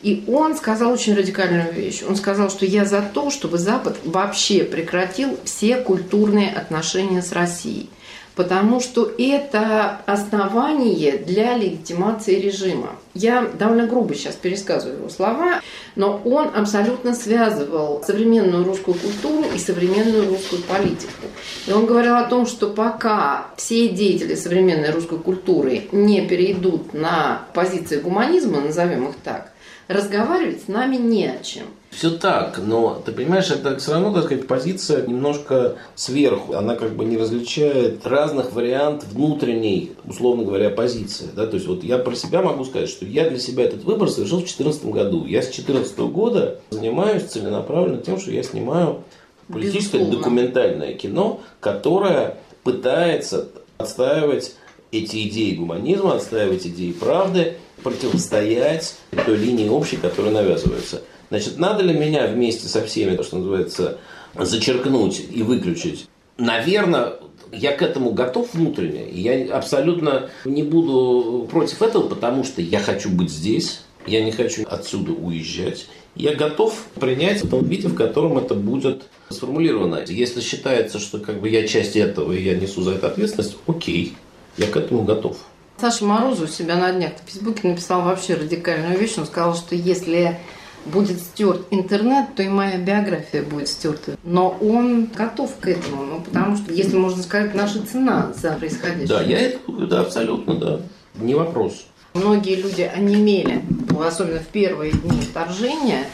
И 0.01 0.24
он 0.27 0.56
сказал 0.56 0.91
очень 0.91 1.13
радикальную 1.13 1.72
вещь. 1.72 2.01
Он 2.08 2.15
сказал, 2.15 2.50
что 2.50 2.65
я 2.65 2.86
за 2.86 3.01
то, 3.01 3.30
чтобы 3.30 3.58
Запад 3.60 4.00
вообще 4.03 4.63
прекратил 4.63 5.38
все 5.46 5.77
культурные 5.77 6.50
отношения 6.50 7.22
с 7.22 7.32
Россией. 7.32 7.89
Потому 8.35 8.79
что 8.79 9.11
это 9.17 10.01
основание 10.05 11.17
для 11.17 11.57
легитимации 11.57 12.39
режима. 12.39 12.95
Я 13.13 13.45
довольно 13.59 13.88
грубо 13.88 14.15
сейчас 14.15 14.35
пересказываю 14.35 15.00
его 15.00 15.09
слова, 15.09 15.59
но 15.95 16.21
он 16.23 16.50
абсолютно 16.55 17.13
связывал 17.13 18.01
современную 18.05 18.63
русскую 18.63 18.95
культуру 18.97 19.43
и 19.53 19.59
современную 19.59 20.29
русскую 20.29 20.61
политику. 20.61 21.27
И 21.67 21.71
он 21.73 21.85
говорил 21.85 22.15
о 22.15 22.23
том, 22.23 22.45
что 22.45 22.67
пока 22.67 23.47
все 23.57 23.89
деятели 23.89 24.35
современной 24.35 24.91
русской 24.91 25.19
культуры 25.19 25.89
не 25.91 26.25
перейдут 26.25 26.93
на 26.93 27.41
позиции 27.53 28.00
гуманизма, 28.00 28.61
назовем 28.61 29.09
их 29.09 29.15
так, 29.23 29.50
разговаривать 29.91 30.63
с 30.63 30.67
нами 30.67 30.98
не 30.98 31.27
о 31.27 31.43
чем. 31.43 31.63
Все 31.91 32.10
так, 32.10 32.57
но 32.63 33.01
ты 33.05 33.12
понимаешь, 33.12 33.51
это 33.51 33.77
все 33.77 33.91
равно, 33.91 34.13
так 34.13 34.24
сказать, 34.24 34.48
позиция 34.48 35.05
немножко 35.05 35.75
сверху. 35.95 36.53
Она 36.53 36.75
как 36.75 36.95
бы 36.95 37.03
не 37.03 37.17
различает 37.17 38.07
разных 38.07 38.53
вариантов 38.53 39.10
внутренней, 39.12 39.91
условно 40.05 40.45
говоря, 40.45 40.69
позиции. 40.69 41.27
Да? 41.36 41.48
То 41.48 41.55
есть 41.55 41.67
вот 41.67 41.83
я 41.83 41.98
про 41.98 42.15
себя 42.15 42.41
могу 42.41 42.63
сказать, 42.63 42.88
что 42.88 43.05
я 43.05 43.29
для 43.29 43.39
себя 43.39 43.65
этот 43.65 43.83
выбор 43.83 44.10
совершил 44.10 44.38
в 44.38 44.43
2014 44.43 44.86
году. 44.86 45.25
Я 45.25 45.41
с 45.41 45.48
2014 45.48 46.00
года 46.00 46.62
занимаюсь 46.69 47.24
целенаправленно 47.24 48.01
тем, 48.01 48.17
что 48.19 48.31
я 48.31 48.43
снимаю 48.43 49.03
политическое 49.50 49.98
Безусловно. 49.98 50.17
документальное 50.17 50.93
кино, 50.93 51.41
которое 51.60 52.38
пытается 52.63 53.50
отстаивать 53.77 54.55
эти 54.93 55.27
идеи 55.27 55.55
гуманизма, 55.55 56.15
отстаивать 56.15 56.65
идеи 56.67 56.91
правды, 56.93 57.57
противостоять 57.83 58.95
той 59.25 59.38
линии 59.38 59.69
общей, 59.69 59.97
которая 59.97 60.31
навязывается. 60.31 61.01
Значит, 61.29 61.57
надо 61.57 61.83
ли 61.83 61.97
меня 61.97 62.27
вместе 62.27 62.67
со 62.67 62.85
всеми, 62.85 63.15
то, 63.15 63.23
что 63.23 63.38
называется, 63.38 63.97
зачеркнуть 64.38 65.21
и 65.31 65.43
выключить? 65.43 66.07
Наверное, 66.38 67.13
я 67.51 67.75
к 67.75 67.81
этому 67.81 68.11
готов 68.11 68.53
внутренне. 68.53 69.09
Я 69.09 69.55
абсолютно 69.55 70.29
не 70.45 70.63
буду 70.63 71.47
против 71.50 71.81
этого, 71.81 72.07
потому 72.07 72.43
что 72.43 72.61
я 72.61 72.79
хочу 72.79 73.09
быть 73.09 73.29
здесь. 73.29 73.81
Я 74.07 74.23
не 74.23 74.31
хочу 74.31 74.65
отсюда 74.67 75.11
уезжать. 75.11 75.88
Я 76.15 76.33
готов 76.35 76.85
принять 77.00 77.43
в 77.43 77.50
том 77.50 77.63
виде, 77.65 77.88
в 77.88 77.95
котором 77.95 78.38
это 78.38 78.55
будет 78.55 79.03
сформулировано. 79.29 80.03
Если 80.07 80.41
считается, 80.41 81.00
что 81.00 81.19
как 81.19 81.39
бы 81.39 81.50
я 81.50 81.67
часть 81.67 81.95
этого 81.95 82.33
и 82.33 82.41
я 82.41 82.55
несу 82.55 82.81
за 82.81 82.91
это 82.91 83.07
ответственность, 83.07 83.57
окей, 83.67 84.15
я 84.57 84.67
к 84.67 84.75
этому 84.75 85.03
готов. 85.03 85.38
Саша 85.81 86.05
Морозов 86.05 86.47
у 86.47 86.53
себя 86.53 86.75
на 86.75 86.91
днях 86.91 87.13
в 87.13 87.31
Фейсбуке 87.31 87.67
написал 87.67 88.03
вообще 88.03 88.35
радикальную 88.35 89.00
вещь. 89.00 89.17
Он 89.17 89.25
сказал, 89.25 89.55
что 89.55 89.73
если 89.73 90.38
будет 90.85 91.19
стерт 91.19 91.61
интернет, 91.71 92.35
то 92.35 92.43
и 92.43 92.50
моя 92.50 92.77
биография 92.77 93.41
будет 93.41 93.67
стерта. 93.67 94.15
Но 94.23 94.55
он 94.61 95.07
готов 95.07 95.55
к 95.59 95.67
этому, 95.67 96.03
ну, 96.03 96.21
потому 96.21 96.55
что, 96.55 96.71
если 96.71 96.97
можно 96.97 97.23
сказать, 97.23 97.55
наша 97.55 97.83
цена 97.83 98.31
за 98.39 98.51
происходящее. 98.51 99.07
Да, 99.07 99.23
я 99.23 99.39
это, 99.39 99.59
да, 99.88 100.01
абсолютно, 100.01 100.53
да. 100.53 100.81
Не 101.15 101.33
вопрос. 101.33 101.88
Многие 102.13 102.57
люди 102.57 102.83
онемели, 102.83 103.63
особенно 104.05 104.39
в 104.39 104.47
первые 104.47 104.91
дни 104.91 105.19
вторжения. 105.21 106.05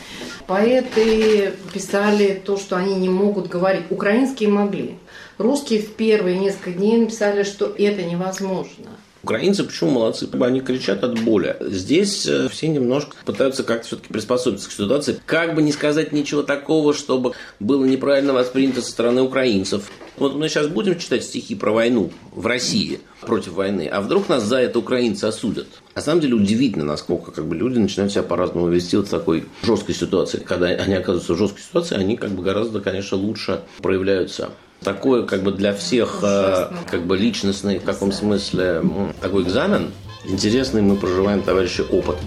Поэты 0.45 1.55
писали 1.73 2.41
то, 2.45 2.55
что 2.55 2.77
они 2.77 2.95
не 2.95 3.09
могут 3.09 3.49
говорить. 3.49 3.83
Украинские 3.89 4.47
могли. 4.47 4.97
Русские 5.37 5.81
в 5.81 5.91
первые 5.95 6.37
несколько 6.37 6.71
дней 6.71 6.97
написали, 6.97 7.43
что 7.43 7.65
это 7.65 8.03
невозможно. 8.03 8.91
Украинцы 9.27 9.65
почему 9.65 9.89
молодцы? 9.89 10.29
Они 10.39 10.61
кричат 10.61 11.03
от 11.03 11.19
боли. 11.19 11.57
Здесь 11.59 12.25
э, 12.25 12.47
все 12.47 12.69
немножко 12.69 13.17
пытаются 13.25 13.65
как-то 13.65 13.87
все-таки 13.87 14.13
приспособиться 14.13 14.69
к 14.69 14.71
ситуации. 14.71 15.19
Как 15.25 15.53
бы 15.53 15.61
не 15.61 15.73
сказать 15.73 16.13
ничего 16.13 16.43
такого, 16.43 16.93
чтобы 16.93 17.33
было 17.59 17.83
неправильно 17.83 18.31
воспринято 18.31 18.81
со 18.81 18.89
стороны 18.89 19.21
украинцев. 19.21 19.91
Вот 20.15 20.35
мы 20.35 20.47
сейчас 20.47 20.67
будем 20.67 20.97
читать 20.97 21.25
стихи 21.25 21.55
про 21.55 21.73
войну 21.73 22.09
в 22.31 22.45
России 22.45 23.01
против 23.19 23.51
войны, 23.51 23.89
а 23.91 23.99
вдруг 23.99 24.29
нас 24.29 24.43
за 24.43 24.59
это 24.59 24.79
украинцы 24.79 25.25
осудят. 25.25 25.67
На 25.93 26.01
самом 26.01 26.21
деле 26.21 26.35
удивительно, 26.35 26.85
насколько 26.85 27.31
как 27.31 27.47
бы, 27.47 27.55
люди 27.57 27.79
начинают 27.79 28.13
себя 28.13 28.23
по-разному 28.23 28.69
вести 28.69 28.95
вот 28.95 29.07
в 29.07 29.11
такой 29.11 29.43
жесткой 29.61 29.93
ситуации. 29.93 30.37
Когда 30.37 30.67
они 30.67 30.93
оказываются 30.93 31.33
в 31.33 31.37
жесткой 31.37 31.63
ситуации, 31.63 31.97
они 31.97 32.15
как 32.15 32.31
бы 32.31 32.43
гораздо, 32.43 32.79
конечно, 32.79 33.17
лучше 33.17 33.59
проявляются 33.81 34.51
такой 34.83 35.25
как 35.25 35.43
бы 35.43 35.51
для 35.51 35.73
всех 35.73 36.19
э, 36.23 36.71
как 36.89 37.05
бы 37.05 37.17
личностный 37.17 37.79
в 37.79 37.83
каком 37.83 38.11
смысле 38.11 38.83
такой 39.21 39.43
экзамен 39.43 39.91
интересный 40.27 40.81
мы 40.81 40.95
проживаем, 40.95 41.41
товарищи, 41.41 41.81
опыт. 41.81 42.17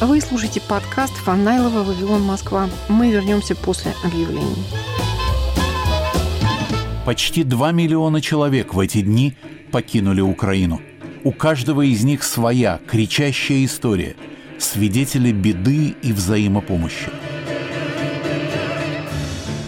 Вы 0.00 0.20
слушаете 0.20 0.60
подкаст 0.62 1.12
Фанайлова 1.14 1.82
«Вавилон, 1.82 2.22
Москва». 2.22 2.68
Мы 2.88 3.10
вернемся 3.10 3.54
после 3.54 3.92
объявлений. 4.02 4.64
Почти 7.04 7.44
2 7.44 7.72
миллиона 7.72 8.20
человек 8.20 8.74
в 8.74 8.80
эти 8.80 9.02
дни 9.02 9.36
покинули 9.72 10.20
Украину. 10.20 10.80
У 11.22 11.32
каждого 11.32 11.82
из 11.82 12.02
них 12.02 12.22
своя 12.22 12.80
кричащая 12.86 13.64
история, 13.64 14.16
свидетели 14.58 15.32
беды 15.32 15.94
и 16.02 16.12
взаимопомощи– 16.12 17.10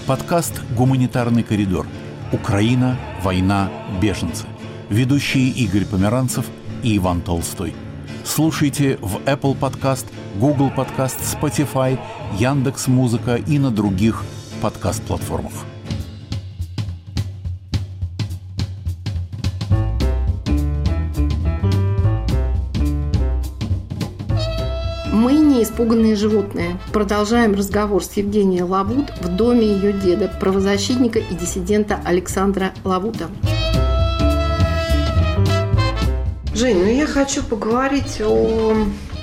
Подкаст 0.07 0.61
«Гуманитарный 0.77 1.45
коридор. 1.45 1.87
Украина, 2.33 2.99
война, 3.23 3.71
беженцы». 4.01 4.47
Ведущие 4.89 5.49
Игорь 5.51 5.85
Померанцев 5.85 6.45
и 6.83 6.97
Иван 6.97 7.21
Толстой. 7.21 7.73
Слушайте 8.25 8.99
в 9.01 9.19
Apple 9.19 9.57
Podcast, 9.57 10.07
Google 10.41 10.73
Podcast, 10.75 11.21
Spotify, 11.23 12.01
Яндекс 12.37 12.89
Музыка 12.89 13.37
и 13.37 13.61
на 13.61 13.71
других 13.71 14.25
подкаст-платформах. 14.61 15.53
Испуганные 25.63 26.17
животные. 26.17 26.77
Продолжаем 26.93 27.55
разговор 27.55 28.03
с 28.03 28.15
Евгенией 28.15 28.63
Лавут 28.63 29.13
в 29.21 29.29
доме 29.29 29.65
ее 29.65 29.93
деда, 29.93 30.29
правозащитника 30.41 31.21
и 31.21 31.35
диссидента 31.37 32.01
Александра 32.05 32.73
Лавута. 32.83 33.31
Жень, 36.53 36.79
ну 36.79 36.91
я 36.91 37.07
хочу 37.07 37.45
поговорить 37.45 38.21
о 38.21 38.75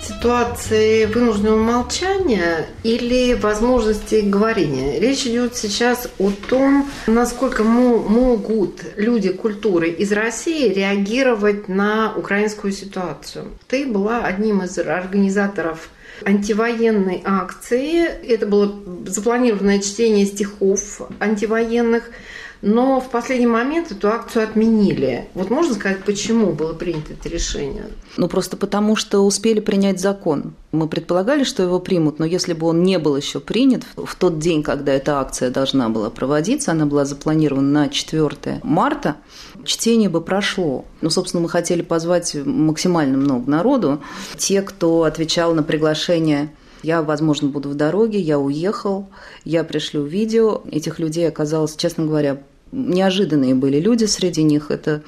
ситуации 0.01 1.08
вынужденного 1.08 1.58
молчания 1.58 2.67
или 2.84 3.34
возможности 3.34 4.22
говорения. 4.22 4.98
Речь 4.98 5.27
идет 5.27 5.58
сейчас 5.58 6.08
о 6.19 6.31
том, 6.48 6.89
насколько 7.05 7.65
могут 7.65 8.81
люди 8.96 9.34
культуры 9.34 9.89
из 9.89 10.13
России 10.13 10.74
реагировать 10.74 11.68
на 11.68 12.14
украинскую 12.16 12.72
ситуацию. 12.72 13.48
Ты 13.68 13.85
была 13.85 14.24
одним 14.24 14.61
из 14.64 14.77
организаторов 14.79 15.90
антивоенной 16.25 17.22
акции. 17.25 18.03
Это 18.03 18.46
было 18.46 18.74
запланированное 19.05 19.79
чтение 19.79 20.25
стихов 20.25 21.01
антивоенных. 21.20 22.12
Но 22.61 23.00
в 23.00 23.09
последний 23.09 23.48
момент 23.48 23.91
эту 23.91 24.09
акцию 24.09 24.43
отменили. 24.43 25.27
Вот 25.33 25.50
можно 25.50 25.74
сказать, 25.74 26.03
почему 26.03 26.51
было 26.51 26.74
принято 26.74 27.13
это 27.13 27.29
решение? 27.29 27.85
Ну, 28.17 28.27
просто 28.27 28.57
потому, 28.57 28.95
что 28.95 29.22
успели 29.22 29.61
принять 29.61 30.00
закон. 30.00 30.53
Мы 30.72 30.87
предполагали, 30.87 31.43
что 31.43 31.63
его 31.63 31.79
примут, 31.79 32.19
но 32.19 32.25
если 32.25 32.53
бы 32.53 32.67
он 32.67 32.83
не 32.83 33.00
был 33.00 33.15
еще 33.15 33.39
принят, 33.39 33.83
в 33.95 34.15
тот 34.15 34.39
день, 34.39 34.61
когда 34.61 34.91
эта 34.91 35.19
акция 35.19 35.50
должна 35.50 35.89
была 35.89 36.09
проводиться, 36.09 36.72
она 36.72 36.85
была 36.85 37.05
запланирована 37.05 37.85
на 37.85 37.89
4 37.89 38.59
марта, 38.63 39.15
чтение 39.63 40.09
бы 40.09 40.22
прошло. 40.22 40.85
Ну, 41.01 41.09
собственно, 41.09 41.41
мы 41.41 41.50
хотели 41.50 41.81
позвать 41.81 42.35
максимально 42.35 43.17
много 43.17 43.50
народу. 43.50 44.01
Те, 44.37 44.61
кто 44.61 45.03
отвечал 45.03 45.53
на 45.53 45.63
приглашение 45.63 46.51
я, 46.83 47.01
возможно, 47.01 47.50
буду 47.50 47.70
в 47.70 47.75
дороге, 47.75 48.20
я 48.20 48.39
уехал, 48.39 49.09
я 49.44 49.63
пришлю 49.63 50.03
видео. 50.03 50.63
Этих 50.72 51.00
людей 51.00 51.27
оказалось, 51.27 51.75
честно 51.75 52.05
говоря, 52.05 52.42
неожиданные 52.72 53.55
были 53.55 53.79
люди 53.79 54.05
среди 54.05 54.44
них. 54.44 54.72
Это 54.72 55.03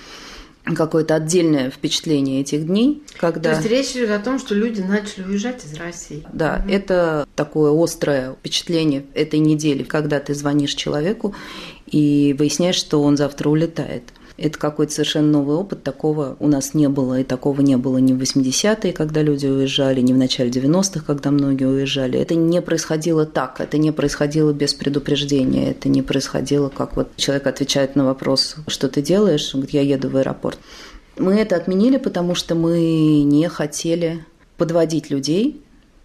какое-то 0.63 1.15
отдельное 1.15 1.71
впечатление 1.71 2.41
этих 2.41 2.67
дней, 2.67 3.03
когда... 3.17 3.51
То 3.51 3.57
есть 3.57 3.69
речь 3.69 3.91
идет 3.91 4.11
о 4.11 4.19
том, 4.19 4.37
что 4.39 4.53
люди 4.53 4.81
начали 4.81 5.23
уезжать 5.23 5.65
из 5.65 5.73
России. 5.75 6.23
Да, 6.31 6.61
угу. 6.63 6.71
это 6.71 7.27
такое 7.35 7.71
острое 7.83 8.33
впечатление 8.33 9.05
этой 9.13 9.39
недели, 9.39 9.83
когда 9.83 10.19
ты 10.19 10.35
звонишь 10.35 10.75
человеку 10.75 11.33
и 11.87 12.35
выясняешь, 12.37 12.75
что 12.75 13.01
он 13.01 13.17
завтра 13.17 13.49
улетает. 13.49 14.03
Это 14.41 14.57
какой-то 14.57 14.91
совершенно 14.91 15.27
новый 15.27 15.55
опыт. 15.55 15.83
Такого 15.83 16.35
у 16.39 16.47
нас 16.47 16.73
не 16.73 16.89
было, 16.89 17.19
и 17.19 17.23
такого 17.23 17.61
не 17.61 17.77
было 17.77 17.99
ни 17.99 18.11
в 18.13 18.19
80-е, 18.19 18.91
когда 18.91 19.21
люди 19.21 19.45
уезжали, 19.45 20.01
ни 20.01 20.13
в 20.13 20.17
начале 20.17 20.49
90-х, 20.49 21.05
когда 21.05 21.29
многие 21.29 21.65
уезжали. 21.65 22.19
Это 22.19 22.33
не 22.33 22.59
происходило 22.59 23.27
так, 23.27 23.61
это 23.61 23.77
не 23.77 23.91
происходило 23.91 24.51
без 24.51 24.73
предупреждения, 24.73 25.69
это 25.69 25.89
не 25.89 26.01
происходило, 26.01 26.69
как 26.69 26.95
вот 26.95 27.15
человек 27.17 27.45
отвечает 27.45 27.95
на 27.95 28.03
вопрос, 28.03 28.55
что 28.65 28.89
ты 28.89 29.03
делаешь, 29.03 29.53
говорит, 29.53 29.73
я 29.73 29.81
еду 29.81 30.09
в 30.09 30.17
аэропорт. 30.17 30.57
Мы 31.17 31.35
это 31.35 31.55
отменили, 31.55 31.97
потому 31.97 32.33
что 32.33 32.55
мы 32.55 33.21
не 33.21 33.47
хотели 33.47 34.25
подводить 34.57 35.11
людей, 35.11 35.61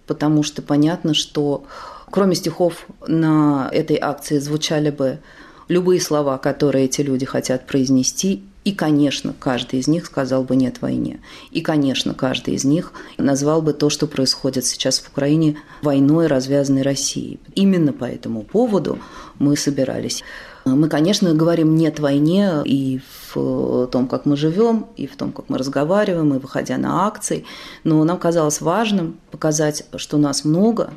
потому 0.06 0.42
что 0.42 0.60
понятно, 0.60 1.14
что 1.14 1.64
кроме 2.10 2.34
стихов 2.34 2.86
на 3.06 3.70
этой 3.72 3.96
акции 3.96 4.38
звучали 4.38 4.90
бы 4.90 5.20
любые 5.68 6.00
слова, 6.00 6.38
которые 6.38 6.86
эти 6.86 7.00
люди 7.00 7.26
хотят 7.26 7.66
произнести, 7.66 8.42
и, 8.64 8.72
конечно, 8.72 9.32
каждый 9.38 9.78
из 9.78 9.86
них 9.86 10.06
сказал 10.06 10.42
бы 10.42 10.56
«нет 10.56 10.82
войне». 10.82 11.20
И, 11.52 11.60
конечно, 11.60 12.14
каждый 12.14 12.54
из 12.54 12.64
них 12.64 12.92
назвал 13.16 13.62
бы 13.62 13.72
то, 13.72 13.90
что 13.90 14.08
происходит 14.08 14.66
сейчас 14.66 14.98
в 14.98 15.08
Украине, 15.08 15.56
войной, 15.82 16.26
развязанной 16.26 16.82
Россией. 16.82 17.38
Именно 17.54 17.92
по 17.92 18.04
этому 18.04 18.42
поводу 18.42 18.98
мы 19.38 19.56
собирались. 19.56 20.24
Мы, 20.64 20.88
конечно, 20.88 21.32
говорим 21.32 21.76
«нет 21.76 22.00
войне» 22.00 22.54
и 22.64 23.00
в 23.32 23.86
том, 23.86 24.08
как 24.08 24.26
мы 24.26 24.36
живем, 24.36 24.86
и 24.96 25.06
в 25.06 25.14
том, 25.14 25.30
как 25.30 25.48
мы 25.48 25.58
разговариваем, 25.58 26.34
и 26.34 26.40
выходя 26.40 26.76
на 26.76 27.06
акции. 27.06 27.44
Но 27.84 28.02
нам 28.02 28.18
казалось 28.18 28.60
важным 28.60 29.20
показать, 29.30 29.84
что 29.94 30.18
нас 30.18 30.44
много, 30.44 30.92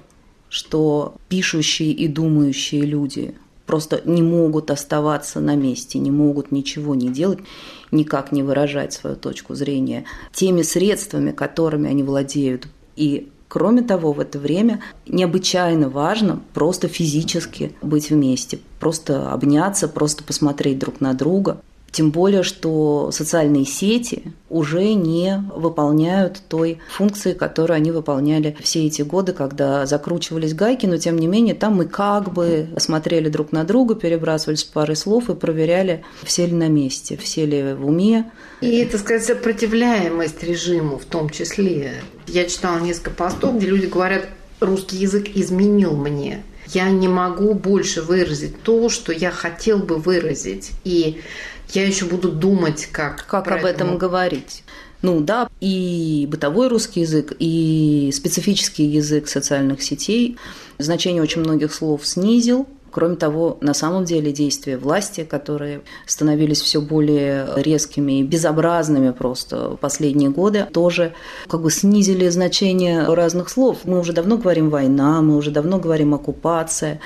что 0.50 1.14
пишущие 1.28 1.92
и 1.92 2.08
думающие 2.08 2.82
люди 2.82 3.36
просто 3.70 4.02
не 4.04 4.24
могут 4.24 4.72
оставаться 4.72 5.40
на 5.40 5.56
месте, 5.56 6.00
не 6.00 6.10
могут 6.10 6.52
ничего 6.52 6.96
не 6.96 7.10
делать, 7.10 7.38
никак 7.92 8.32
не 8.32 8.42
выражать 8.42 8.94
свою 8.94 9.16
точку 9.16 9.54
зрения 9.54 10.06
теми 10.34 10.64
средствами, 10.64 11.30
которыми 11.30 11.88
они 11.88 12.02
владеют. 12.02 12.68
И 12.96 13.30
Кроме 13.48 13.82
того, 13.82 14.14
в 14.14 14.20
это 14.20 14.38
время 14.38 14.80
необычайно 15.08 15.90
важно 15.90 16.40
просто 16.54 16.88
физически 16.88 17.76
быть 17.82 18.12
вместе, 18.12 18.60
просто 18.80 19.32
обняться, 19.32 19.88
просто 19.88 20.24
посмотреть 20.24 20.78
друг 20.78 21.02
на 21.02 21.14
друга. 21.16 21.60
Тем 21.92 22.12
более, 22.12 22.44
что 22.44 23.12
социальные 23.12 23.66
сети 23.66 24.34
уже 24.50 24.94
не 24.94 25.44
выполняют 25.56 26.42
той 26.48 26.80
функции, 26.90 27.34
которую 27.34 27.78
они 27.78 27.92
выполняли 27.92 28.56
все 28.62 28.86
эти 28.86 29.02
годы, 29.02 29.34
когда 29.34 29.86
закручивались 29.86 30.54
гайки, 30.54 30.86
но 30.86 30.98
тем 30.98 31.18
не 31.18 31.28
менее 31.28 31.56
там 31.56 31.76
мы 31.76 31.86
как 31.86 32.34
бы 32.34 32.70
смотрели 32.78 33.30
друг 33.30 33.52
на 33.52 33.64
друга, 33.64 33.96
перебрасывались 33.96 34.64
парой 34.64 34.96
слов 34.96 35.30
и 35.30 35.36
проверяли, 35.36 36.04
все 36.24 36.46
ли 36.46 36.54
на 36.54 36.68
месте, 36.68 37.18
все 37.18 37.46
ли 37.46 37.74
в 37.74 37.86
уме. 37.86 38.32
И, 38.62 38.86
так 38.86 39.00
сказать, 39.00 39.24
сопротивляемость 39.24 40.44
режиму 40.44 40.98
в 40.98 41.06
том 41.06 41.30
числе. 41.30 41.94
Я 42.28 42.46
читала 42.46 42.80
несколько 42.80 43.12
постов, 43.12 43.58
где 43.58 43.68
люди 43.68 43.88
говорят, 43.88 44.26
русский 44.60 44.98
язык 44.98 45.28
изменил 45.36 45.96
мне 45.96 46.44
я 46.74 46.90
не 46.90 47.08
могу 47.08 47.54
больше 47.54 48.02
выразить 48.02 48.62
то, 48.62 48.90
что 48.90 49.12
я 49.12 49.32
хотел 49.32 49.80
бы 49.80 49.98
выразить. 49.98 50.72
И 50.84 51.22
я 51.74 51.86
еще 51.86 52.06
буду 52.06 52.32
думать, 52.32 52.88
как... 52.92 53.26
Как 53.28 53.48
об 53.48 53.66
этом 53.66 53.98
говорить. 53.98 54.64
Ну 55.02 55.22
да, 55.22 55.50
и 55.62 56.28
бытовой 56.30 56.68
русский 56.68 57.02
язык, 57.02 57.34
и 57.40 58.12
специфический 58.14 58.84
язык 58.84 59.30
социальных 59.30 59.82
сетей 59.82 60.38
значение 60.78 61.24
очень 61.24 61.40
многих 61.40 61.74
слов 61.74 62.06
снизил, 62.06 62.68
Кроме 62.92 63.16
того, 63.16 63.58
на 63.62 63.74
самом 63.74 64.06
деле 64.06 64.32
действия 64.32 64.78
власти, 64.78 65.24
которые 65.24 65.82
становились 66.06 66.62
все 66.62 66.82
более 66.82 67.48
резкими 67.56 68.20
и 68.20 68.24
безобразными 68.24 69.12
просто 69.12 69.72
в 69.72 69.78
последние 69.78 70.30
годы, 70.30 70.68
тоже 70.72 71.14
как 71.48 71.62
бы 71.62 71.72
снизили 71.72 72.28
значение 72.30 73.04
разных 73.04 73.50
слов. 73.50 73.80
Мы 73.86 74.00
уже 74.00 74.14
давно 74.14 74.38
говорим 74.38 74.70
«война», 74.70 75.22
мы 75.22 75.38
уже 75.38 75.52
давно 75.52 75.80
говорим 75.80 76.14
«оккупация». 76.14 77.00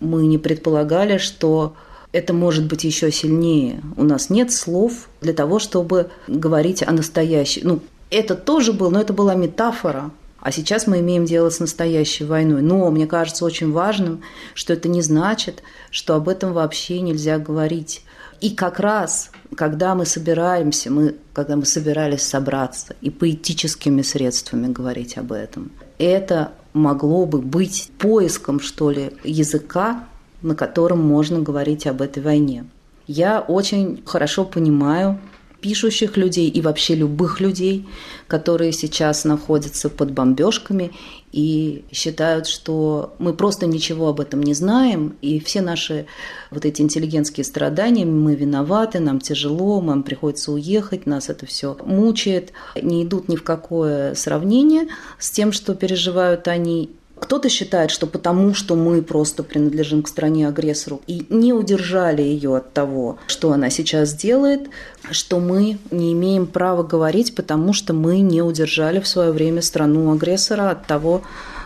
Мы 0.00 0.26
не 0.26 0.38
предполагали, 0.38 1.18
что 1.18 1.74
это 2.12 2.32
может 2.32 2.66
быть 2.66 2.84
еще 2.84 3.12
сильнее. 3.12 3.82
У 3.96 4.04
нас 4.04 4.30
нет 4.30 4.52
слов 4.52 5.08
для 5.20 5.32
того, 5.32 5.58
чтобы 5.58 6.10
говорить 6.26 6.82
о 6.82 6.92
настоящей. 6.92 7.60
Ну, 7.64 7.80
это 8.10 8.34
тоже 8.34 8.72
был, 8.72 8.90
но 8.90 9.00
это 9.00 9.12
была 9.12 9.34
метафора. 9.34 10.10
А 10.40 10.52
сейчас 10.52 10.86
мы 10.86 11.00
имеем 11.00 11.24
дело 11.24 11.50
с 11.50 11.60
настоящей 11.60 12.24
войной. 12.24 12.62
Но 12.62 12.90
мне 12.90 13.06
кажется 13.06 13.44
очень 13.44 13.72
важным, 13.72 14.22
что 14.54 14.72
это 14.72 14.88
не 14.88 15.02
значит, 15.02 15.62
что 15.90 16.14
об 16.14 16.28
этом 16.28 16.52
вообще 16.52 17.00
нельзя 17.00 17.38
говорить. 17.38 18.02
И 18.40 18.50
как 18.50 18.78
раз, 18.78 19.30
когда 19.56 19.94
мы 19.96 20.06
собираемся, 20.06 20.90
мы, 20.90 21.16
когда 21.32 21.56
мы 21.56 21.64
собирались 21.64 22.22
собраться 22.22 22.94
и 23.00 23.10
поэтическими 23.10 24.02
средствами 24.02 24.72
говорить 24.72 25.18
об 25.18 25.32
этом, 25.32 25.72
это 25.98 26.52
могло 26.72 27.26
бы 27.26 27.40
быть 27.40 27.90
поиском, 27.98 28.60
что 28.60 28.92
ли, 28.92 29.12
языка, 29.24 30.06
на 30.42 30.54
котором 30.54 31.00
можно 31.00 31.40
говорить 31.40 31.88
об 31.88 32.00
этой 32.00 32.22
войне. 32.22 32.66
Я 33.08 33.40
очень 33.40 34.02
хорошо 34.04 34.44
понимаю 34.44 35.18
пишущих 35.60 36.16
людей 36.16 36.48
и 36.48 36.60
вообще 36.60 36.94
любых 36.94 37.40
людей, 37.40 37.86
которые 38.26 38.72
сейчас 38.72 39.24
находятся 39.24 39.90
под 39.90 40.12
бомбежками 40.12 40.92
и 41.32 41.84
считают, 41.92 42.46
что 42.46 43.14
мы 43.18 43.34
просто 43.34 43.66
ничего 43.66 44.08
об 44.08 44.20
этом 44.20 44.42
не 44.42 44.54
знаем, 44.54 45.16
и 45.20 45.40
все 45.40 45.60
наши 45.60 46.06
вот 46.50 46.64
эти 46.64 46.80
интеллигентские 46.80 47.44
страдания, 47.44 48.06
мы 48.06 48.34
виноваты, 48.34 49.00
нам 49.00 49.20
тяжело, 49.20 49.80
нам 49.80 50.04
приходится 50.04 50.52
уехать, 50.52 51.06
нас 51.06 51.28
это 51.28 51.44
все 51.46 51.76
мучает, 51.84 52.52
не 52.80 53.04
идут 53.04 53.28
ни 53.28 53.36
в 53.36 53.42
какое 53.42 54.14
сравнение 54.14 54.88
с 55.18 55.30
тем, 55.30 55.52
что 55.52 55.74
переживают 55.74 56.48
они, 56.48 56.90
кто-то 57.18 57.48
считает, 57.48 57.90
что 57.90 58.06
потому, 58.06 58.54
что 58.54 58.74
мы 58.74 59.02
просто 59.02 59.42
принадлежим 59.42 60.02
к 60.02 60.08
стране-агрессору 60.08 61.00
и 61.06 61.26
не 61.28 61.52
удержали 61.52 62.22
ее 62.22 62.56
от 62.56 62.72
того, 62.72 63.18
что 63.26 63.52
она 63.52 63.70
сейчас 63.70 64.14
делает, 64.14 64.68
что 65.10 65.40
мы 65.40 65.78
не 65.90 66.12
имеем 66.12 66.46
права 66.46 66.82
говорить, 66.82 67.34
потому 67.34 67.72
что 67.72 67.92
мы 67.92 68.20
не 68.20 68.42
удержали 68.42 69.00
в 69.00 69.08
свое 69.08 69.32
время 69.32 69.62
страну-агрессора 69.62 70.70
от 70.70 70.86
того, 70.86 71.22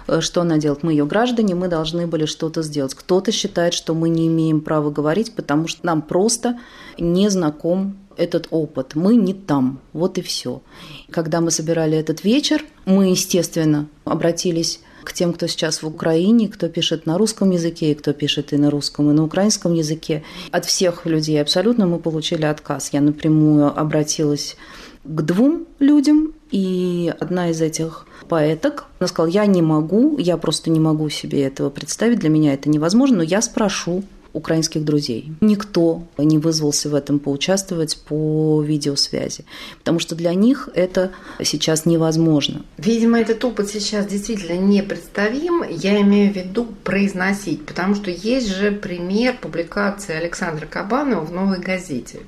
э, 0.06 0.20
что 0.20 0.40
она 0.40 0.58
делает. 0.58 0.82
Мы 0.82 0.92
ее 0.92 1.06
граждане, 1.06 1.54
мы 1.54 1.68
должны 1.68 2.06
были 2.06 2.26
что-то 2.26 2.62
сделать. 2.62 2.94
Кто-то 2.94 3.32
считает, 3.32 3.74
что 3.74 3.94
мы 3.94 4.08
не 4.08 4.28
имеем 4.28 4.60
права 4.60 4.90
говорить, 4.90 5.34
потому 5.34 5.68
что 5.68 5.84
нам 5.86 6.02
просто 6.02 6.58
не 6.98 7.28
знаком 7.28 7.96
этот 8.16 8.48
опыт. 8.50 8.94
Мы 8.94 9.16
не 9.16 9.34
там. 9.34 9.80
Вот 9.92 10.18
и 10.18 10.22
все. 10.22 10.62
Когда 11.10 11.40
мы 11.40 11.50
собирали 11.50 11.96
этот 11.96 12.24
вечер, 12.24 12.64
мы, 12.84 13.10
естественно, 13.10 13.88
обратились 14.04 14.80
к 15.04 15.12
тем, 15.12 15.32
кто 15.32 15.46
сейчас 15.46 15.82
в 15.82 15.86
Украине, 15.86 16.48
кто 16.48 16.68
пишет 16.68 17.06
на 17.06 17.18
русском 17.18 17.50
языке, 17.50 17.92
и 17.92 17.94
кто 17.94 18.12
пишет 18.12 18.52
и 18.52 18.56
на 18.56 18.70
русском, 18.70 19.10
и 19.10 19.12
на 19.12 19.24
украинском 19.24 19.74
языке. 19.74 20.22
От 20.50 20.64
всех 20.64 21.06
людей 21.06 21.40
абсолютно 21.40 21.86
мы 21.86 21.98
получили 21.98 22.44
отказ. 22.44 22.90
Я 22.92 23.00
напрямую 23.00 23.78
обратилась 23.78 24.56
к 25.04 25.22
двум 25.22 25.66
людям, 25.78 26.34
и 26.50 27.12
одна 27.18 27.50
из 27.50 27.60
этих 27.60 28.06
поэток, 28.28 28.86
она 28.98 29.08
сказала, 29.08 29.30
я 29.30 29.46
не 29.46 29.62
могу, 29.62 30.18
я 30.18 30.36
просто 30.36 30.70
не 30.70 30.80
могу 30.80 31.08
себе 31.08 31.42
этого 31.42 31.70
представить, 31.70 32.20
для 32.20 32.28
меня 32.28 32.54
это 32.54 32.68
невозможно, 32.68 33.18
но 33.18 33.22
я 33.22 33.42
спрошу 33.42 34.04
украинских 34.32 34.84
друзей. 34.84 35.32
Никто 35.40 36.04
не 36.18 36.38
вызвался 36.38 36.88
в 36.88 36.94
этом 36.94 37.18
поучаствовать 37.18 37.98
по 37.98 38.62
видеосвязи, 38.62 39.44
потому 39.78 39.98
что 39.98 40.14
для 40.14 40.34
них 40.34 40.68
это 40.74 41.12
сейчас 41.42 41.86
невозможно. 41.86 42.64
Видимо, 42.78 43.20
этот 43.20 43.44
опыт 43.44 43.68
сейчас 43.68 44.06
действительно 44.06 44.58
непредставим. 44.58 45.64
Я 45.68 46.00
имею 46.00 46.32
в 46.32 46.36
виду 46.36 46.66
произносить, 46.84 47.64
потому 47.66 47.94
что 47.94 48.10
есть 48.10 48.48
же 48.48 48.72
пример 48.72 49.36
публикации 49.40 50.14
Александра 50.14 50.66
Кабанова 50.66 51.24
в 51.24 51.32
«Новой 51.32 51.58
газете». 51.58 52.20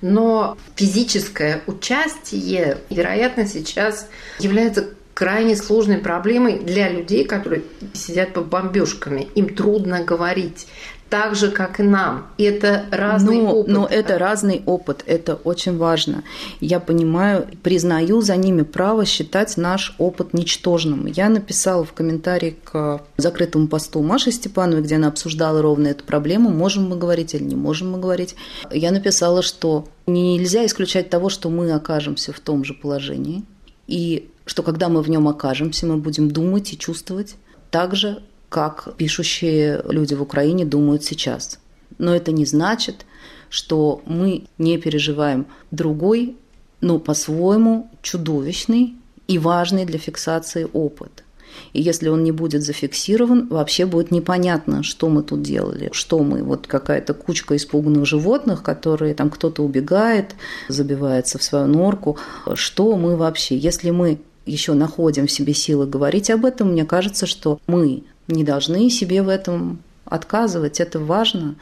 Но 0.00 0.56
физическое 0.76 1.62
участие, 1.66 2.78
вероятно, 2.88 3.46
сейчас 3.46 4.08
является 4.38 4.90
крайне 5.18 5.56
сложной 5.56 5.98
проблемой 5.98 6.60
для 6.60 6.88
людей, 6.88 7.24
которые 7.24 7.62
сидят 7.92 8.32
под 8.32 8.46
бомбежками. 8.46 9.26
Им 9.34 9.52
трудно 9.52 10.04
говорить 10.04 10.68
так 11.08 11.34
же, 11.34 11.50
как 11.50 11.80
и 11.80 11.82
нам. 11.82 12.26
И 12.36 12.44
это 12.44 12.84
разный 12.90 13.40
но, 13.40 13.54
опыт. 13.54 13.72
Но 13.72 13.86
это 13.86 14.18
разный 14.18 14.62
опыт, 14.66 15.02
это 15.06 15.34
очень 15.34 15.76
важно. 15.76 16.22
Я 16.60 16.80
понимаю, 16.80 17.46
признаю 17.62 18.20
за 18.20 18.36
ними 18.36 18.62
право 18.62 19.04
считать 19.04 19.56
наш 19.56 19.94
опыт 19.98 20.34
ничтожным. 20.34 21.06
Я 21.06 21.28
написала 21.28 21.84
в 21.84 21.92
комментарии 21.92 22.56
к 22.64 23.02
закрытому 23.16 23.68
посту 23.68 24.02
Маши 24.02 24.32
Степановой, 24.32 24.82
где 24.82 24.96
она 24.96 25.08
обсуждала 25.08 25.62
ровно 25.62 25.88
эту 25.88 26.04
проблему, 26.04 26.50
можем 26.50 26.88
мы 26.88 26.96
говорить 26.96 27.34
или 27.34 27.44
не 27.44 27.56
можем 27.56 27.92
мы 27.92 27.98
говорить. 27.98 28.34
Я 28.70 28.90
написала, 28.90 29.42
что 29.42 29.88
нельзя 30.06 30.66
исключать 30.66 31.10
того, 31.10 31.28
что 31.28 31.48
мы 31.50 31.72
окажемся 31.72 32.32
в 32.32 32.40
том 32.40 32.64
же 32.64 32.74
положении, 32.74 33.44
и 33.86 34.30
что 34.44 34.62
когда 34.62 34.88
мы 34.88 35.02
в 35.02 35.10
нем 35.10 35.28
окажемся, 35.28 35.86
мы 35.86 35.96
будем 35.96 36.30
думать 36.30 36.72
и 36.72 36.78
чувствовать 36.78 37.36
так 37.70 37.94
же, 37.94 38.22
как 38.48 38.96
пишущие 38.96 39.82
люди 39.88 40.14
в 40.14 40.22
Украине 40.22 40.64
думают 40.64 41.04
сейчас. 41.04 41.58
Но 41.98 42.14
это 42.14 42.32
не 42.32 42.44
значит, 42.44 43.06
что 43.50 44.02
мы 44.06 44.44
не 44.58 44.78
переживаем 44.78 45.46
другой, 45.70 46.36
но 46.80 46.98
по-своему 46.98 47.90
чудовищный 48.02 48.94
и 49.26 49.38
важный 49.38 49.84
для 49.84 49.98
фиксации 49.98 50.68
опыт. 50.72 51.24
И 51.72 51.80
если 51.80 52.08
он 52.08 52.24
не 52.24 52.32
будет 52.32 52.62
зафиксирован, 52.62 53.48
вообще 53.48 53.86
будет 53.86 54.10
непонятно, 54.10 54.82
что 54.82 55.08
мы 55.08 55.22
тут 55.22 55.42
делали, 55.42 55.90
что 55.92 56.20
мы, 56.20 56.42
вот 56.42 56.66
какая-то 56.66 57.14
кучка 57.14 57.56
испуганных 57.56 58.06
животных, 58.06 58.62
которые 58.62 59.14
там 59.14 59.30
кто-то 59.30 59.62
убегает, 59.62 60.34
забивается 60.68 61.38
в 61.38 61.42
свою 61.42 61.66
норку, 61.66 62.16
что 62.54 62.96
мы 62.96 63.16
вообще, 63.16 63.56
если 63.56 63.90
мы 63.90 64.20
еще 64.48 64.74
находим 64.74 65.26
в 65.26 65.30
себе 65.30 65.54
силы 65.54 65.86
говорить 65.86 66.30
об 66.30 66.44
этом, 66.44 66.72
мне 66.72 66.84
кажется, 66.84 67.26
что 67.26 67.60
мы 67.66 68.04
не 68.26 68.44
должны 68.44 68.90
себе 68.90 69.22
в 69.22 69.28
этом 69.28 69.80
отказывать. 70.04 70.80
Это 70.80 70.98
важно. 70.98 71.56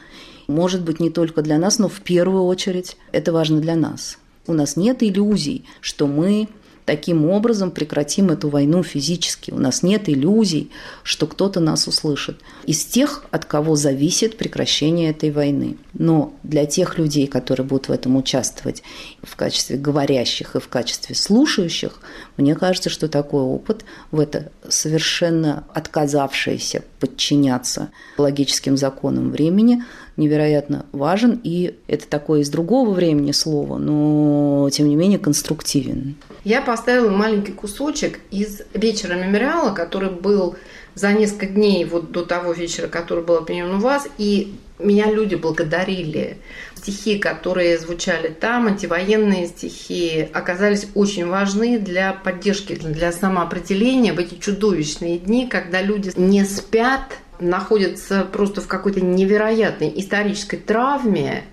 Может 0.47 0.81
быть, 0.81 0.99
не 0.99 1.09
только 1.09 1.41
для 1.41 1.57
нас, 1.57 1.79
но 1.79 1.89
в 1.89 2.01
первую 2.01 2.43
очередь 2.43 2.97
это 3.11 3.31
важно 3.33 3.59
для 3.59 3.75
нас. 3.75 4.17
У 4.47 4.53
нас 4.53 4.77
нет 4.77 5.03
иллюзий, 5.03 5.65
что 5.81 6.07
мы 6.07 6.47
таким 6.87 7.29
образом 7.29 7.71
прекратим 7.71 8.29
эту 8.29 8.47
войну 8.47 8.81
физически. 8.81 9.51
У 9.51 9.59
нас 9.59 9.83
нет 9.83 10.07
иллюзий, 10.07 10.71
что 11.03 11.27
кто-то 11.27 11.59
нас 11.59 11.85
услышит. 11.85 12.39
Из 12.65 12.85
тех, 12.85 13.25
от 13.29 13.43
кого 13.43 13.75
зависит 13.75 14.37
прекращение 14.37 15.09
этой 15.09 15.29
войны. 15.31 15.75
Но 15.93 16.33
для 16.43 16.65
тех 16.65 16.97
людей, 16.97 17.27
которые 17.27 17.67
будут 17.67 17.89
в 17.89 17.91
этом 17.91 18.15
участвовать 18.15 18.83
в 19.21 19.35
качестве 19.35 19.75
говорящих 19.75 20.55
и 20.55 20.61
в 20.61 20.69
качестве 20.69 21.13
слушающих, 21.13 21.99
мне 22.37 22.55
кажется, 22.55 22.89
что 22.89 23.09
такой 23.09 23.41
опыт 23.41 23.83
в 24.11 24.21
это 24.21 24.49
совершенно 24.69 25.65
отказавшееся 25.73 26.83
подчиняться 27.01 27.89
логическим 28.17 28.77
законам 28.77 29.31
времени 29.31 29.83
невероятно 30.17 30.85
важен, 30.91 31.39
и 31.43 31.75
это 31.87 32.07
такое 32.07 32.41
из 32.41 32.49
другого 32.49 32.91
времени 32.91 33.31
слово, 33.31 33.77
но 33.77 34.69
тем 34.71 34.89
не 34.89 34.95
менее 34.95 35.19
конструктивен. 35.19 36.15
Я 36.47 36.61
поставила 36.61 37.09
маленький 37.09 37.51
кусочек 37.51 38.21
из 38.31 38.61
вечера 38.73 39.15
мемориала, 39.15 39.75
который 39.75 40.09
был 40.09 40.55
за 40.95 41.11
несколько 41.11 41.47
дней 41.47 41.83
вот 41.83 42.13
до 42.13 42.23
того 42.23 42.53
вечера, 42.53 42.87
который 42.87 43.21
был 43.21 43.35
определен 43.35 43.75
у 43.75 43.79
вас, 43.79 44.07
и 44.17 44.55
меня 44.79 45.11
люди 45.11 45.35
благодарили. 45.35 46.37
Стихи, 46.73 47.19
которые 47.19 47.77
звучали 47.77 48.29
там, 48.29 48.67
антивоенные 48.67 49.47
стихи, 49.47 50.29
оказались 50.31 50.87
очень 50.95 51.27
важны 51.27 51.79
для 51.79 52.13
поддержки, 52.13 52.75
для 52.75 53.11
самоопределения 53.11 54.13
в 54.13 54.19
эти 54.19 54.35
чудовищные 54.35 55.17
дни, 55.17 55.47
когда 55.47 55.81
люди 55.81 56.13
не 56.15 56.45
спят, 56.45 57.17
находятся 57.41 58.23
просто 58.23 58.61
в 58.61 58.67
какой-то 58.67 59.01
невероятной 59.01 59.91
исторической 59.97 60.55
травме, 60.55 61.43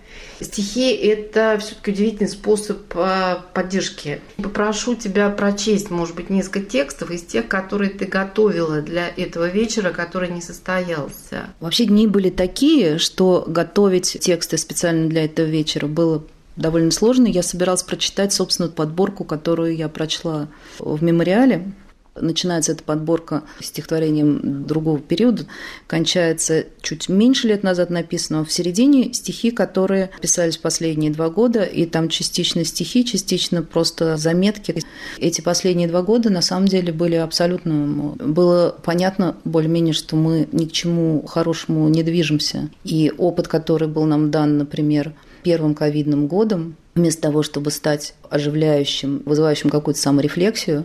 Стихи– 0.41 0.91
это 0.93 1.59
все-таки 1.61 1.93
удивительный 1.93 2.29
способ 2.29 2.81
э, 2.95 3.37
поддержки. 3.53 4.21
Попрошу 4.37 4.95
тебя 4.95 5.31
прочесть, 5.31 5.91
может 5.91 6.17
быть, 6.17 6.31
несколько 6.31 6.61
текстов 6.61 7.11
из 7.11 7.23
тех, 7.23 7.49
которые 7.49 7.91
ты 7.91 8.05
готовила 8.07 8.81
для 8.81 9.09
этого 9.09 9.49
вечера, 9.49 9.91
который 9.91 10.31
не 10.31 10.41
состоялся. 10.41 11.49
Вообще 11.61 11.87
дни 11.87 12.07
были 12.07 12.31
такие, 12.31 12.99
что 12.99 13.45
готовить 13.47 14.19
тексты 14.21 14.59
специально 14.59 15.09
для 15.09 15.25
этого 15.25 15.47
вечера 15.47 15.87
было 15.87 16.25
довольно 16.57 16.91
сложный. 16.91 17.31
Я 17.31 17.43
собиралась 17.43 17.83
прочитать, 17.83 18.33
собственно, 18.33 18.69
подборку, 18.69 19.25
которую 19.25 19.77
я 19.77 19.89
прочла 19.89 20.49
в 20.79 21.03
мемориале 21.03 21.73
Начинается 22.21 22.73
эта 22.73 22.85
подборка 22.85 23.43
стихотворением 23.61 24.67
другого 24.67 25.01
периода, 25.01 25.47
кончается 25.87 26.67
чуть 26.81 27.09
меньше 27.09 27.49
лет 27.49 27.63
назад 27.63 27.91
написанного. 27.91 28.45
В 28.45 28.53
середине 28.53 29.13
стихи, 29.13 29.51
которые 29.51 30.11
писались 30.21 30.57
последние 30.57 31.11
два 31.11 31.29
года, 31.29 31.65
и 31.65 31.87
там 31.87 32.09
частично 32.09 32.65
стихи, 32.65 33.05
частично 33.05 33.63
просто 33.63 34.17
заметки. 34.17 34.83
Эти 35.19 35.41
последние 35.41 35.89
два 35.89 36.03
года 36.03 36.31
на 36.31 36.43
самом 36.43 36.69
деле 36.69 36.93
были 36.93 37.17
абсолютно... 37.17 38.15
Было 38.17 38.77
понятно 38.83 39.37
более-менее, 39.45 39.95
что 39.95 40.15
мы 40.15 40.49
ни 40.53 40.67
к 40.67 40.73
чему 40.73 41.25
хорошему 41.27 41.89
не 41.89 42.03
движемся. 42.03 42.71
И 42.85 43.13
опыт, 43.17 43.49
который 43.49 43.89
был 43.89 44.05
нам 44.05 44.31
дан, 44.31 44.59
например, 44.59 45.15
первым 45.43 45.75
ковидным 45.75 46.27
годом, 46.29 46.77
вместо 46.95 47.23
того, 47.23 47.43
чтобы 47.43 47.71
стать 47.71 48.15
оживляющим, 48.31 49.23
вызывающим 49.25 49.71
какую-то 49.71 50.01
саморефлексию, 50.01 50.85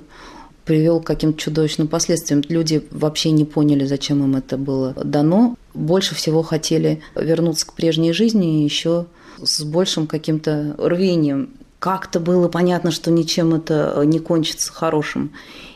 привел 0.66 1.02
к 1.02 1.08
каким-то 1.08 1.40
чудовищным 1.40 1.88
последствиям. 1.88 2.44
Люди 2.48 2.88
вообще 2.92 3.32
не 3.32 3.46
поняли, 3.46 3.86
зачем 3.86 4.24
им 4.24 4.36
это 4.36 4.58
было 4.58 4.94
дано. 4.94 5.56
Больше 5.74 6.16
всего 6.16 6.44
хотели 6.44 7.02
вернуться 7.16 7.66
к 7.66 7.74
прежней 7.74 8.14
жизни 8.14 8.64
еще 8.64 9.08
с 9.42 9.64
большим 9.64 10.08
каким-то 10.08 10.76
рвением. 10.78 11.52
Как-то 11.80 12.20
было 12.20 12.50
понятно, 12.50 12.92
что 12.92 13.10
ничем 13.10 13.56
это 13.56 14.02
не 14.06 14.20
кончится 14.20 14.72
хорошим. 14.72 15.32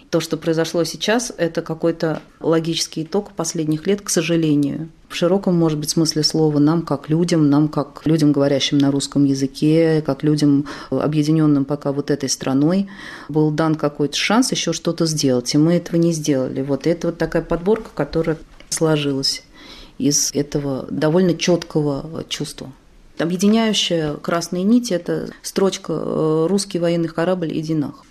То, 0.10 0.20
что 0.20 0.38
произошло 0.38 0.84
сейчас, 0.84 1.34
это 1.38 1.62
какой-то 1.62 2.22
логический 2.40 3.04
итог 3.04 3.32
последних 3.32 3.88
лет, 3.88 4.02
к 4.02 4.10
сожалению 4.10 4.90
в 5.14 5.16
широком, 5.16 5.56
может 5.56 5.80
быть, 5.80 5.92
смысле 5.92 6.24
слова 6.24 6.60
нам, 6.60 6.82
как 6.82 7.08
людям, 7.08 7.50
нам, 7.50 7.68
как 7.68 8.02
людям, 8.06 8.32
говорящим 8.32 8.80
на 8.80 8.92
русском 8.92 9.26
языке, 9.26 10.02
как 10.06 10.24
людям, 10.24 10.66
объединенным 10.90 11.66
пока 11.66 11.92
вот 11.92 12.10
этой 12.10 12.30
страной, 12.30 12.90
был 13.30 13.52
дан 13.52 13.76
какой-то 13.76 14.18
шанс 14.18 14.52
еще 14.52 14.74
что-то 14.74 15.06
сделать, 15.06 15.54
и 15.54 15.58
мы 15.58 15.76
этого 15.76 15.98
не 15.98 16.12
сделали. 16.12 16.62
Вот 16.62 16.88
это 16.88 17.08
вот 17.08 17.18
такая 17.18 17.44
подборка, 17.44 17.90
которая 17.94 18.38
сложилась 18.70 19.44
из 20.00 20.32
этого 20.34 20.88
довольно 20.90 21.36
четкого 21.36 22.24
чувства. 22.28 22.72
Объединяющая 23.20 24.16
красные 24.16 24.64
нити– 24.64 24.94
это 24.96 25.30
строчка 25.44 25.94
э, 25.94 26.48
«Русский 26.50 26.80
военный 26.80 27.10
корабль 27.10 27.56
Идинах». 27.58 28.04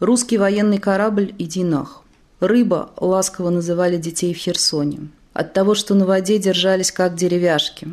«Русский 0.00 0.38
военный 0.38 0.78
корабль 0.78 1.32
Идинах». 1.38 2.02
Рыба 2.40 2.90
ласково 2.96 3.50
называли 3.50 3.96
детей 3.96 4.34
в 4.34 4.38
Херсоне– 4.38 5.08
от 5.34 5.52
того, 5.52 5.74
что 5.74 5.94
на 5.94 6.06
воде 6.06 6.38
держались 6.38 6.92
как 6.92 7.16
деревяшки. 7.16 7.88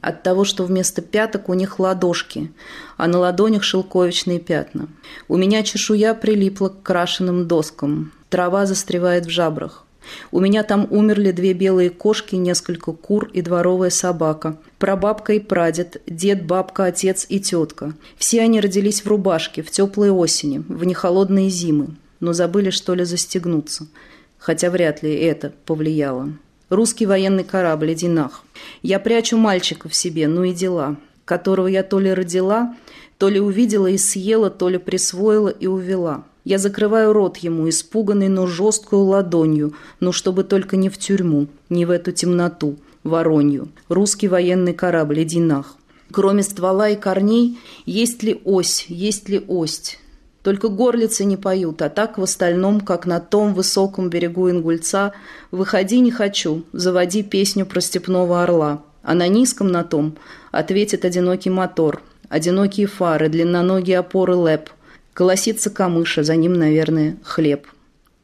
От 0.00 0.22
того, 0.22 0.44
что 0.44 0.64
вместо 0.64 1.00
пяток 1.00 1.48
у 1.48 1.54
них 1.54 1.80
ладошки, 1.80 2.52
а 2.98 3.06
на 3.06 3.18
ладонях 3.18 3.64
шелковичные 3.64 4.38
пятна. 4.38 4.88
У 5.26 5.38
меня 5.38 5.62
чешуя 5.62 6.12
прилипла 6.12 6.68
к 6.68 6.82
крашенным 6.82 7.48
доскам. 7.48 8.12
Трава 8.28 8.66
застревает 8.66 9.24
в 9.24 9.30
жабрах. 9.30 9.84
У 10.30 10.40
меня 10.40 10.62
там 10.62 10.86
умерли 10.90 11.30
две 11.30 11.54
белые 11.54 11.88
кошки, 11.88 12.34
несколько 12.34 12.92
кур 12.92 13.30
и 13.32 13.40
дворовая 13.40 13.88
собака. 13.88 14.58
Прабабка 14.78 15.32
и 15.32 15.40
прадед, 15.40 16.02
дед, 16.06 16.44
бабка, 16.44 16.84
отец 16.84 17.24
и 17.30 17.40
тетка. 17.40 17.94
Все 18.18 18.42
они 18.42 18.60
родились 18.60 19.02
в 19.02 19.08
рубашке, 19.08 19.62
в 19.62 19.70
теплые 19.70 20.12
осени, 20.12 20.62
в 20.68 20.84
нехолодные 20.84 21.48
зимы, 21.48 21.96
но 22.20 22.34
забыли, 22.34 22.68
что 22.68 22.94
ли, 22.94 23.04
застегнуться. 23.04 23.86
Хотя 24.36 24.68
вряд 24.68 25.02
ли 25.02 25.14
это 25.14 25.54
повлияло. 25.64 26.34
Русский 26.74 27.06
военный 27.06 27.44
корабль, 27.44 27.92
иди 27.92 28.08
нах. 28.08 28.42
Я 28.82 28.98
прячу 28.98 29.36
мальчика 29.36 29.88
в 29.88 29.94
себе, 29.94 30.26
ну 30.26 30.42
и 30.42 30.52
дела, 30.52 30.96
которого 31.24 31.68
я 31.68 31.84
то 31.84 32.00
ли 32.00 32.12
родила, 32.12 32.74
то 33.16 33.28
ли 33.28 33.38
увидела 33.38 33.86
и 33.86 33.96
съела, 33.96 34.50
то 34.50 34.68
ли 34.68 34.78
присвоила 34.78 35.50
и 35.50 35.68
увела. 35.68 36.24
Я 36.42 36.58
закрываю 36.58 37.12
рот 37.12 37.36
ему, 37.36 37.68
испуганный, 37.68 38.26
но 38.26 38.48
жесткую 38.48 39.04
ладонью, 39.04 39.74
ну 40.00 40.10
чтобы 40.10 40.42
только 40.42 40.76
не 40.76 40.88
в 40.88 40.98
тюрьму, 40.98 41.46
не 41.68 41.86
в 41.86 41.90
эту 41.90 42.10
темноту, 42.10 42.76
воронью. 43.04 43.68
Русский 43.88 44.26
военный 44.26 44.74
корабль, 44.74 45.22
иди 45.22 45.38
нах. 45.38 45.76
Кроме 46.10 46.42
ствола 46.42 46.88
и 46.88 46.96
корней, 46.96 47.56
есть 47.86 48.24
ли 48.24 48.40
ось, 48.44 48.86
есть 48.88 49.28
ли 49.28 49.44
ость? 49.46 50.00
Только 50.44 50.68
горлицы 50.68 51.24
не 51.24 51.38
поют, 51.38 51.80
а 51.80 51.88
так 51.88 52.18
в 52.18 52.22
остальном, 52.22 52.82
как 52.82 53.06
на 53.06 53.18
том 53.18 53.54
высоком 53.54 54.10
берегу 54.10 54.50
Ингульца, 54.50 55.14
«Выходи, 55.50 56.00
не 56.00 56.10
хочу, 56.10 56.64
заводи 56.74 57.22
песню 57.22 57.64
про 57.64 57.80
степного 57.80 58.42
орла». 58.42 58.82
А 59.02 59.14
на 59.14 59.26
низком 59.26 59.68
на 59.68 59.84
том 59.84 60.16
ответит 60.52 61.06
одинокий 61.06 61.48
мотор, 61.48 62.02
одинокие 62.28 62.86
фары, 62.86 63.30
длинноногие 63.30 63.98
опоры 63.98 64.34
лэп. 64.34 64.68
Колосится 65.14 65.70
камыша, 65.70 66.22
за 66.22 66.36
ним, 66.36 66.52
наверное, 66.52 67.16
хлеб. 67.24 67.66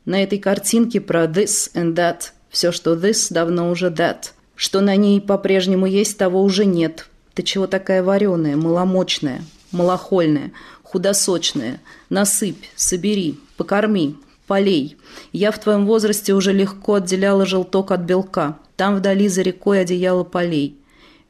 На 0.05 0.23
этой 0.23 0.39
картинке 0.39 1.01
про 1.01 1.25
«this 1.25 1.73
and 1.75 1.95
that» 1.95 2.33
все, 2.51 2.71
что 2.71 2.97
«this» 2.97 3.29
давно 3.31 3.71
уже 3.71 3.87
«that». 3.89 4.33
Что 4.57 4.83
на 4.83 4.95
ней 4.95 5.23
по-прежнему 5.23 5.87
есть, 5.87 6.19
того 6.19 6.43
уже 6.43 6.67
нет. 6.67 7.07
Ты 7.33 7.45
чего 7.45 7.67
такая 7.67 8.03
вареная, 8.03 8.57
маломочная, 8.57 9.43
малохольная, 9.73 10.53
худосочная? 10.91 11.81
Насыпь, 12.09 12.65
собери, 12.75 13.39
покорми, 13.57 14.17
полей. 14.47 14.97
Я 15.33 15.53
в 15.53 15.61
твоем 15.61 15.87
возрасте 15.87 16.35
уже 16.35 16.53
легко 16.53 16.95
отделяла 16.95 17.47
желток 17.47 17.93
от 17.93 18.01
белка. 18.01 18.59
Там 18.77 18.97
вдали 18.97 19.29
за 19.29 19.43
рекой 19.43 19.83
одеяло 19.83 20.25
полей. 20.25 20.77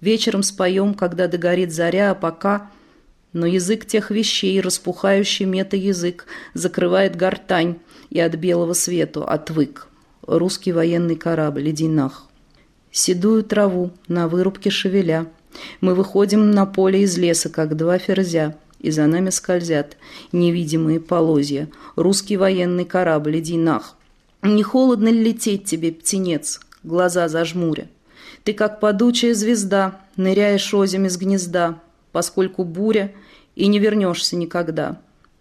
Вечером 0.00 0.42
споем, 0.42 0.94
когда 0.94 1.28
догорит 1.28 1.72
заря, 1.72 2.12
а 2.12 2.14
пока... 2.14 2.70
Но 3.32 3.46
язык 3.46 3.86
тех 3.86 4.10
вещей, 4.10 4.60
распухающий 4.60 5.44
мета-язык, 5.44 6.26
закрывает 6.52 7.14
гортань, 7.14 7.76
и 8.08 8.18
от 8.18 8.34
белого 8.34 8.72
свету 8.72 9.22
отвык. 9.24 9.86
Русский 10.22 10.72
военный 10.72 11.14
корабль, 11.14 11.70
иди 11.70 11.86
нах. 11.86 12.26
Седую 12.90 13.44
траву 13.44 13.92
на 14.08 14.26
вырубке 14.26 14.70
шевеля. 14.70 15.28
Мы 15.80 15.94
выходим 15.94 16.50
на 16.50 16.66
поле 16.66 17.02
из 17.02 17.16
леса, 17.18 17.50
как 17.50 17.76
два 17.76 17.98
ферзя 17.98 18.56
и 18.80 18.90
за 18.90 19.06
нами 19.06 19.30
скользят 19.30 19.96
невидимые 20.32 21.00
полозья. 21.00 21.68
Русский 21.96 22.36
военный 22.36 22.84
корабль, 22.84 23.38
иди 23.38 23.56
нах. 23.56 23.96
Не 24.42 24.62
холодно 24.62 25.08
ли 25.08 25.22
лететь 25.22 25.64
тебе, 25.64 25.92
птенец, 25.92 26.60
глаза 26.82 27.28
зажмуря? 27.28 27.88
Ты, 28.42 28.54
как 28.54 28.80
падучая 28.80 29.34
звезда, 29.34 30.00
ныряешь 30.16 30.72
озим 30.72 31.04
из 31.04 31.18
гнезда, 31.18 31.80
поскольку 32.10 32.64
буря, 32.64 33.12
и 33.54 33.66
не 33.66 33.78
вернешься 33.78 34.36
никогда. 34.36 35.00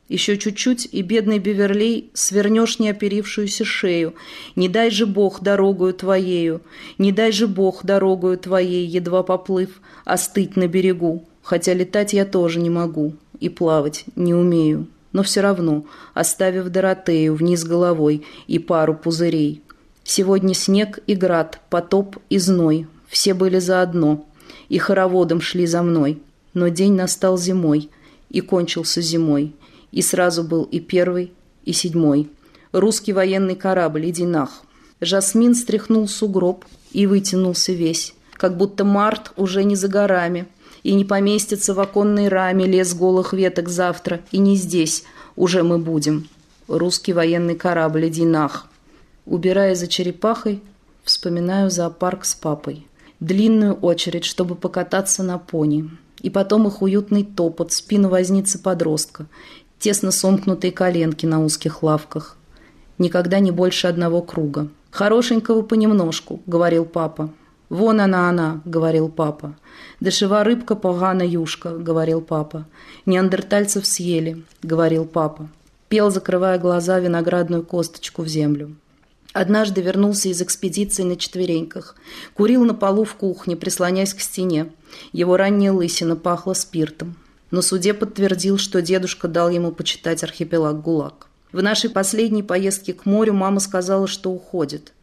Еще 0.09 0.37
чуть-чуть, 0.37 0.89
и 0.91 1.01
бедный 1.01 1.37
Беверлей 1.37 2.09
свернешь 2.13 2.79
неоперившуюся 2.79 3.63
шею. 3.63 4.15
Не 4.55 4.67
дай 4.67 4.89
же 4.89 5.05
Бог 5.05 5.41
дорогою 5.41 5.93
твоею, 5.93 6.61
не 6.97 7.11
дай 7.11 7.31
же 7.31 7.47
Бог 7.47 7.85
дорогою 7.85 8.37
твоей, 8.37 8.85
едва 8.87 9.23
поплыв, 9.23 9.79
остыть 10.03 10.55
на 10.55 10.67
берегу, 10.67 11.25
хотя 11.43 11.73
летать 11.73 12.13
я 12.13 12.25
тоже 12.25 12.59
не 12.59 12.71
могу 12.71 13.13
и 13.39 13.49
плавать 13.49 14.05
не 14.15 14.33
умею, 14.33 14.87
но 15.11 15.23
все 15.23 15.41
равно, 15.41 15.85
оставив 16.13 16.69
Доротею 16.69 17.35
вниз 17.35 17.63
головой 17.63 18.25
и 18.47 18.59
пару 18.59 18.93
пузырей. 18.93 19.61
Сегодня 20.03 20.53
снег 20.53 20.99
и 21.07 21.15
град, 21.15 21.59
потоп 21.69 22.17
и 22.29 22.37
зной, 22.37 22.87
все 23.07 23.33
были 23.33 23.59
заодно, 23.59 24.25
и 24.67 24.77
хороводом 24.77 25.41
шли 25.41 25.65
за 25.65 25.81
мной. 25.81 26.21
Но 26.53 26.67
день 26.67 26.93
настал 26.93 27.37
зимой, 27.37 27.89
и 28.29 28.41
кончился 28.41 29.01
зимой, 29.01 29.53
и 29.91 30.01
сразу 30.01 30.43
был 30.43 30.63
и 30.63 30.79
первый, 30.79 31.31
и 31.63 31.73
седьмой. 31.73 32.29
Русский 32.71 33.13
военный 33.13 33.55
корабль, 33.55 34.09
иди 34.09 34.25
нах. 34.25 34.63
Жасмин 34.99 35.55
стряхнул 35.55 36.07
сугроб 36.07 36.65
и 36.91 37.07
вытянулся 37.07 37.71
весь, 37.71 38.13
как 38.33 38.57
будто 38.57 38.83
март 38.83 39.31
уже 39.37 39.63
не 39.63 39.75
за 39.75 39.87
горами– 39.87 40.47
и 40.83 40.93
не 40.93 41.05
поместится 41.05 41.73
в 41.73 41.79
оконной 41.79 42.27
раме 42.27 42.65
лес 42.65 42.93
голых 42.93 43.33
веток 43.33 43.69
завтра, 43.69 44.21
и 44.31 44.37
не 44.37 44.55
здесь 44.55 45.03
уже 45.35 45.63
мы 45.63 45.77
будем. 45.77 46.27
Русский 46.67 47.13
военный 47.13 47.55
корабль 47.55 48.09
Динах. 48.09 48.67
Убирая 49.25 49.75
за 49.75 49.87
черепахой, 49.87 50.61
вспоминаю 51.03 51.69
зоопарк 51.69 52.25
с 52.25 52.35
папой. 52.35 52.85
Длинную 53.19 53.73
очередь, 53.73 54.25
чтобы 54.25 54.55
покататься 54.55 55.23
на 55.23 55.37
пони. 55.37 55.89
И 56.21 56.29
потом 56.29 56.67
их 56.67 56.81
уютный 56.81 57.23
топот, 57.23 57.71
спину 57.71 58.09
возницы 58.09 58.59
подростка, 58.59 59.25
тесно 59.79 60.11
сомкнутые 60.11 60.71
коленки 60.71 61.25
на 61.25 61.43
узких 61.43 61.81
лавках. 61.83 62.37
Никогда 62.97 63.39
не 63.39 63.51
больше 63.51 63.87
одного 63.87 64.21
круга. 64.21 64.69
«Хорошенького 64.91 65.61
понемножку»,— 65.61 66.41
говорил 66.45 66.83
папа. 66.83 67.29
«Вон 67.69 68.01
она, 68.01 68.29
она»,— 68.29 68.61
говорил 68.65 69.09
папа. 69.09 69.55
«Дешева 69.99 70.43
рыбка, 70.43 70.75
погана 70.75 71.21
юшка»,— 71.21 71.69
говорил 71.77 72.21
папа. 72.21 72.65
«Неандертальцев 73.05 73.85
съели»,— 73.85 74.43
говорил 74.63 75.05
папа. 75.05 75.49
Пел, 75.87 76.09
закрывая 76.09 76.57
глаза, 76.57 76.99
виноградную 76.99 77.63
косточку 77.63 78.23
в 78.23 78.27
землю. 78.27 78.75
Однажды 79.33 79.81
вернулся 79.81 80.29
из 80.29 80.41
экспедиции 80.41 81.03
на 81.03 81.15
четвереньках. 81.15 81.95
Курил 82.33 82.65
на 82.65 82.73
полу 82.73 83.03
в 83.03 83.13
кухне, 83.13 83.55
прислонясь 83.55 84.15
к 84.15 84.19
стене. 84.19 84.71
Его 85.13 85.37
ранняя 85.37 85.71
лысина 85.71 86.15
пахла 86.15 86.53
спиртом. 86.53 87.15
но 87.51 87.61
суде 87.63 87.95
подтвердил, 87.95 88.57
что 88.59 88.81
дедушка 88.81 89.27
дал 89.27 89.49
ему 89.49 89.71
почитать 89.71 90.23
архипелаг 90.23 90.81
ГУЛАГ. 90.81 91.27
В 91.51 91.63
нашей 91.63 91.89
последней 91.89 92.43
поездке 92.43 92.93
к 92.93 93.05
морю 93.05 93.33
мама 93.33 93.59
сказала, 93.59 94.05
что 94.07 94.31
уходит. 94.31 94.93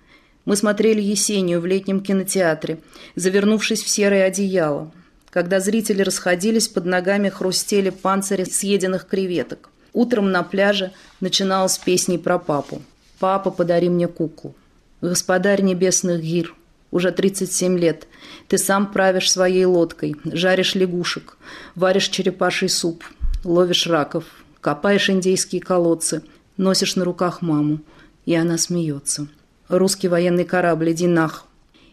Мы 0.46 0.54
смотрели 0.54 1.02
«Есению» 1.02 1.60
в 1.60 1.66
летнем 1.66 2.00
кинотеатре, 2.00 2.78
завернувшись 3.16 3.82
в 3.82 3.88
серое 3.88 4.24
одеяло. 4.24 4.92
Когда 5.30 5.58
зрители 5.58 6.02
расходились, 6.02 6.68
под 6.68 6.86
ногами 6.86 7.28
хрустели 7.28 7.90
панцири 7.90 8.44
съеденных 8.44 9.08
креветок. 9.08 9.68
Утром 9.92 10.30
на 10.30 10.44
пляже 10.44 10.92
начиналась 11.20 11.78
песней 11.78 12.18
про 12.18 12.38
папу. 12.38 12.80
«Папа, 13.18 13.50
подари 13.50 13.88
мне 13.88 14.06
куклу». 14.06 14.54
«Господарь 15.00 15.62
небесных 15.62 16.22
гир», 16.22 16.54
уже 16.92 17.10
37 17.10 17.76
лет. 17.76 18.06
Ты 18.46 18.56
сам 18.56 18.92
правишь 18.92 19.32
своей 19.32 19.64
лодкой, 19.64 20.14
жаришь 20.24 20.76
лягушек, 20.76 21.38
варишь 21.74 22.08
черепаший 22.08 22.68
суп, 22.68 23.02
ловишь 23.42 23.88
раков, 23.88 24.24
копаешь 24.60 25.10
индейские 25.10 25.60
колодцы, 25.60 26.22
носишь 26.56 26.94
на 26.94 27.04
руках 27.04 27.42
маму, 27.42 27.80
и 28.26 28.34
она 28.36 28.58
смеется 28.58 29.26
русский 29.68 30.08
военный 30.08 30.44
корабль 30.44 30.92
«Динах». 30.92 31.46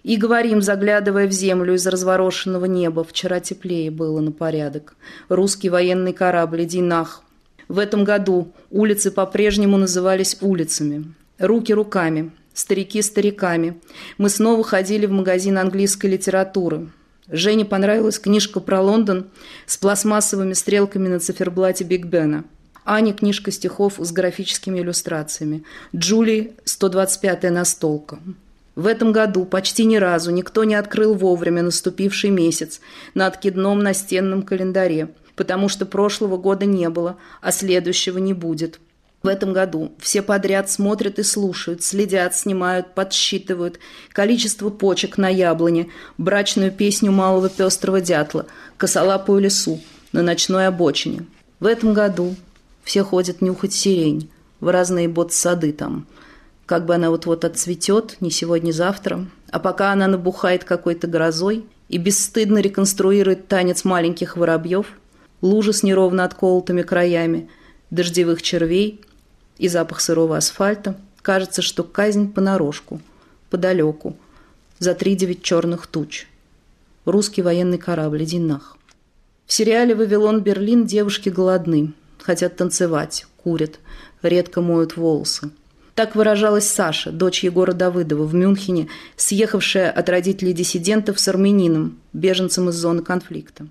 И 0.03 0.17
говорим, 0.17 0.61
заглядывая 0.61 1.27
в 1.27 1.31
землю 1.31 1.75
из 1.75 1.87
разворошенного 1.87 2.65
неба, 2.65 3.05
вчера 3.05 3.39
теплее 3.39 3.89
было 3.89 4.19
на 4.19 4.33
порядок. 4.33 4.95
Русский 5.29 5.69
военный 5.69 6.11
корабль 6.11 6.65
«Динах». 6.65 7.23
В 7.69 7.79
этом 7.79 8.03
году 8.03 8.51
улицы 8.69 9.11
по-прежнему 9.11 9.77
назывались 9.77 10.37
улицами. 10.41 11.13
Руки 11.39 11.73
руками, 11.73 12.31
старики 12.53 13.01
стариками. 13.01 13.79
Мы 14.17 14.29
снова 14.29 14.63
ходили 14.63 15.05
в 15.05 15.11
магазин 15.11 15.57
английской 15.57 16.07
литературы. 16.07 16.89
Жене 17.29 17.63
понравилась 17.63 18.19
книжка 18.19 18.59
про 18.59 18.81
Лондон 18.81 19.27
с 19.65 19.77
пластмассовыми 19.77 20.51
стрелками 20.51 21.07
на 21.07 21.19
циферблате 21.19 21.85
Биг 21.85 22.05
Бена– 22.05 22.43
Ане 22.85 23.13
книжка 23.13 23.51
стихов 23.51 23.95
с 23.97 24.11
графическими 24.11 24.79
иллюстрациями. 24.79 25.63
Джулии 25.95 26.53
125-я 26.65 27.51
настолка. 27.51 28.19
В 28.75 28.87
этом 28.87 29.11
году 29.11 29.45
почти 29.45 29.85
ни 29.85 29.97
разу 29.97 30.31
никто 30.31 30.63
не 30.63 30.75
открыл 30.75 31.13
вовремя 31.13 31.61
наступивший 31.61 32.31
месяц 32.31 32.81
на 33.13 33.27
откидном 33.27 33.79
настенном 33.79 34.41
календаре, 34.41 35.09
потому 35.35 35.69
что 35.69 35.85
прошлого 35.85 36.37
года 36.37 36.65
не 36.65 36.89
было, 36.89 37.17
а 37.41 37.51
следующего 37.51 38.17
не 38.17 38.33
будет. 38.33 38.79
В 39.21 39.27
этом 39.27 39.53
году 39.53 39.93
все 39.99 40.21
подряд 40.21 40.69
смотрят 40.69 41.17
и 41.17 41.23
слушают, 41.23 41.81
следят, 41.81 42.35
снимают, 42.35 42.93
подсчитывают 42.93 43.79
количество 44.11 44.69
почек 44.69 45.17
на 45.17 45.29
яблоне, 45.29 45.89
брачную 46.17 46.71
песню 46.73 47.11
малого 47.11 47.47
пестрого 47.47 48.01
дятла, 48.01 48.47
косолапую 48.75 49.39
лесу 49.39 49.79
на 50.11 50.23
ночной 50.23 50.67
обочине. 50.67 51.25
В 51.61 51.67
этом 51.67 51.93
году 51.93 52.35
все 52.83 53.03
ходят 53.03 53.41
нюхать 53.41 53.73
сирень 53.73 54.29
в 54.59 54.69
разные 54.69 55.07
бот-сады 55.07 55.73
там. 55.73 56.05
Как 56.65 56.85
бы 56.85 56.95
она 56.95 57.09
вот-вот 57.09 57.43
отцветет, 57.45 58.17
не 58.21 58.31
сегодня-завтра. 58.31 59.25
А 59.51 59.59
пока 59.59 59.91
она 59.91 60.07
набухает 60.07 60.63
какой-то 60.63 61.07
грозой 61.07 61.65
и 61.89 61.97
бесстыдно 61.97 62.59
реконструирует 62.59 63.47
танец 63.47 63.83
маленьких 63.83 64.37
воробьев, 64.37 64.87
лужи 65.41 65.73
с 65.73 65.83
неровно 65.83 66.23
отколотыми 66.23 66.81
краями, 66.81 67.49
дождевых 67.91 68.41
червей 68.41 69.01
и 69.57 69.67
запах 69.67 69.99
сырого 69.99 70.37
асфальта, 70.37 70.97
кажется, 71.21 71.61
что 71.61 71.83
казнь 71.83 72.31
понарошку, 72.31 73.01
подалеку, 73.49 74.15
за 74.79 74.93
три 74.95 75.15
девять 75.15 75.43
черных 75.43 75.87
туч. 75.87 76.27
Русский 77.05 77.41
военный 77.41 77.77
корабль, 77.77 78.23
иди 78.23 78.39
нах. 78.39 78.77
В 79.45 79.53
сериале 79.53 79.93
«Вавилон-Берлин» 79.93 80.85
девушки 80.85 81.27
голодны– 81.27 81.93
хотят 82.23 82.55
танцевать, 82.55 83.25
курят, 83.37 83.79
редко 84.21 84.61
моют 84.61 84.97
волосы. 84.97 85.51
Так 85.95 86.15
выражалась 86.15 86.67
Саша, 86.67 87.11
дочь 87.11 87.43
Егора 87.43 87.73
Давыдова 87.73 88.23
в 88.23 88.33
Мюнхене, 88.33 88.87
съехавшая 89.15 89.91
от 89.91 90.09
родителей 90.09 90.53
диссидентов 90.53 91.19
с 91.19 91.27
армянином, 91.27 91.99
беженцем 92.13 92.69
из 92.69 92.75
зоны 92.75 93.03
конфликта. 93.03 93.67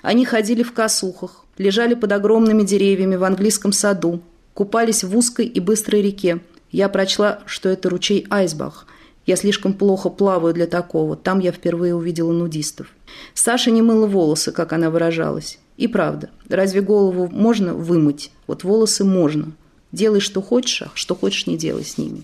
Они 0.00 0.24
ходили 0.24 0.62
в 0.62 0.72
косухах, 0.72 1.44
лежали 1.58 1.92
под 1.94 2.12
огромными 2.12 2.62
деревьями 2.62 3.16
в 3.16 3.24
английском 3.24 3.72
саду, 3.72 4.22
купались 4.54 5.04
в 5.04 5.14
узкой 5.14 5.44
и 5.46 5.60
быстрой 5.60 6.00
реке. 6.00 6.40
Я 6.70 6.88
прочла, 6.88 7.40
что 7.44 7.68
это 7.68 7.90
ручей 7.90 8.26
Айсбах. 8.30 8.86
Я 9.26 9.36
слишком 9.36 9.74
плохо 9.74 10.08
плаваю 10.08 10.54
для 10.54 10.66
такого. 10.66 11.14
Там 11.14 11.40
я 11.40 11.52
впервые 11.52 11.94
увидела 11.94 12.32
нудистов. 12.32 12.86
Саша 13.34 13.70
не 13.70 13.82
мыла 13.82 14.06
волосы, 14.06 14.50
как 14.50 14.72
она 14.72 14.90
выражалась. 14.90 15.59
И 15.80 15.88
правда, 15.88 16.28
разве 16.50 16.82
голову 16.82 17.30
можно 17.32 17.72
вымыть? 17.72 18.32
Вот 18.46 18.64
волосы 18.64 19.02
можно. 19.02 19.52
Делай, 19.92 20.20
что 20.20 20.42
хочешь, 20.42 20.82
а 20.82 20.90
что 20.92 21.14
хочешь, 21.14 21.46
не 21.46 21.56
делай 21.56 21.84
с 21.84 21.96
ними. 21.96 22.22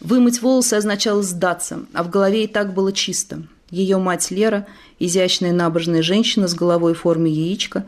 Вымыть 0.00 0.40
волосы 0.40 0.74
означало 0.74 1.22
сдаться, 1.22 1.80
а 1.92 2.02
в 2.02 2.08
голове 2.08 2.44
и 2.44 2.46
так 2.46 2.72
было 2.72 2.94
чисто. 2.94 3.42
Ее 3.70 3.98
мать 3.98 4.30
Лера, 4.30 4.66
изящная 4.98 5.52
набожная 5.52 6.00
женщина 6.00 6.48
с 6.48 6.54
головой 6.54 6.94
в 6.94 7.00
форме 7.00 7.30
яичка, 7.30 7.84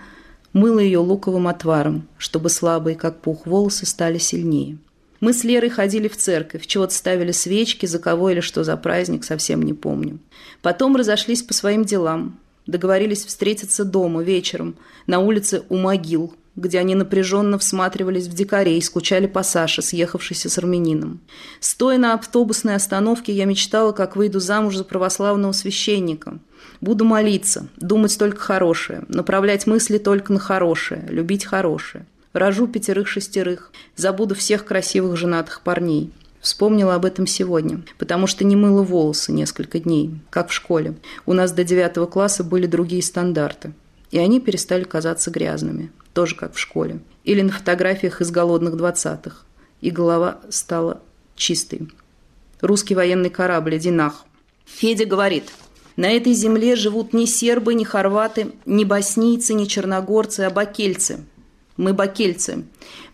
мыла 0.52 0.80
ее 0.80 0.98
луковым 0.98 1.48
отваром, 1.48 2.06
чтобы 2.18 2.50
слабые, 2.50 2.94
как 2.94 3.22
пух, 3.22 3.46
волосы 3.46 3.86
стали 3.86 4.18
сильнее. 4.18 4.76
Мы 5.20 5.32
с 5.32 5.42
Лерой 5.42 5.70
ходили 5.70 6.08
в 6.08 6.18
церковь, 6.18 6.66
чего-то 6.66 6.92
ставили 6.92 7.32
свечки, 7.32 7.86
за 7.86 7.98
кого 7.98 8.28
или 8.28 8.40
что 8.40 8.62
за 8.62 8.76
праздник, 8.76 9.24
совсем 9.24 9.62
не 9.62 9.72
помню. 9.72 10.18
Потом 10.60 10.96
разошлись 10.96 11.42
по 11.42 11.54
своим 11.54 11.86
делам. 11.86 12.38
Договорились 12.68 13.24
встретиться 13.24 13.82
дома 13.82 14.22
вечером, 14.22 14.76
на 15.06 15.20
улице 15.20 15.62
у 15.70 15.78
могил, 15.78 16.34
где 16.54 16.78
они 16.78 16.94
напряженно 16.94 17.58
всматривались 17.58 18.26
в 18.26 18.34
дикарей, 18.34 18.82
скучали 18.82 19.26
по 19.26 19.42
Саше, 19.42 19.80
съехавшейся 19.80 20.50
с 20.50 20.58
армянином. 20.58 21.20
Стоя 21.60 21.96
на 21.96 22.12
автобусной 22.12 22.74
остановке, 22.74 23.32
я 23.32 23.46
мечтала, 23.46 23.92
как 23.92 24.16
выйду 24.16 24.38
замуж 24.38 24.76
за 24.76 24.84
православного 24.84 25.52
священника. 25.52 26.40
Буду 26.82 27.06
молиться, 27.06 27.68
думать 27.78 28.18
только 28.18 28.38
хорошее, 28.38 29.04
направлять 29.08 29.66
мысли 29.66 29.96
только 29.96 30.34
на 30.34 30.38
хорошее, 30.38 31.06
любить 31.08 31.46
хорошее. 31.46 32.04
Рожу 32.34 32.66
пятерых-шестерых, 32.66 33.72
забуду 33.96 34.34
всех 34.34 34.66
красивых 34.66 35.16
женатых 35.16 35.62
парней. 35.62 36.12
Вспомнила 36.40 36.94
об 36.94 37.04
этом 37.04 37.26
сегодня, 37.26 37.82
потому 37.98 38.26
что 38.26 38.44
не 38.44 38.54
мыла 38.54 38.82
волосы 38.82 39.32
несколько 39.32 39.80
дней, 39.80 40.20
как 40.30 40.50
в 40.50 40.52
школе. 40.52 40.94
У 41.26 41.32
нас 41.32 41.52
до 41.52 41.64
девятого 41.64 42.06
класса 42.06 42.44
были 42.44 42.66
другие 42.66 43.02
стандарты. 43.02 43.72
И 44.10 44.18
они 44.18 44.40
перестали 44.40 44.84
казаться 44.84 45.30
грязными, 45.30 45.90
тоже 46.14 46.34
как 46.34 46.54
в 46.54 46.58
школе. 46.58 47.00
Или 47.24 47.42
на 47.42 47.52
фотографиях 47.52 48.20
из 48.20 48.30
голодных 48.30 48.76
двадцатых. 48.76 49.44
И 49.80 49.90
голова 49.90 50.40
стала 50.48 51.02
чистой. 51.34 51.88
Русский 52.60 52.94
военный 52.94 53.30
корабль 53.30 53.78
«Динах». 53.78 54.24
Федя 54.64 55.06
говорит, 55.06 55.50
на 55.96 56.10
этой 56.10 56.32
земле 56.32 56.76
живут 56.76 57.12
не 57.12 57.26
сербы, 57.26 57.74
не 57.74 57.84
хорваты, 57.84 58.52
не 58.66 58.84
боснийцы, 58.84 59.54
не 59.54 59.66
черногорцы, 59.66 60.42
а 60.42 60.50
бакельцы. 60.50 61.24
Мы 61.76 61.92
бакельцы. 61.92 62.64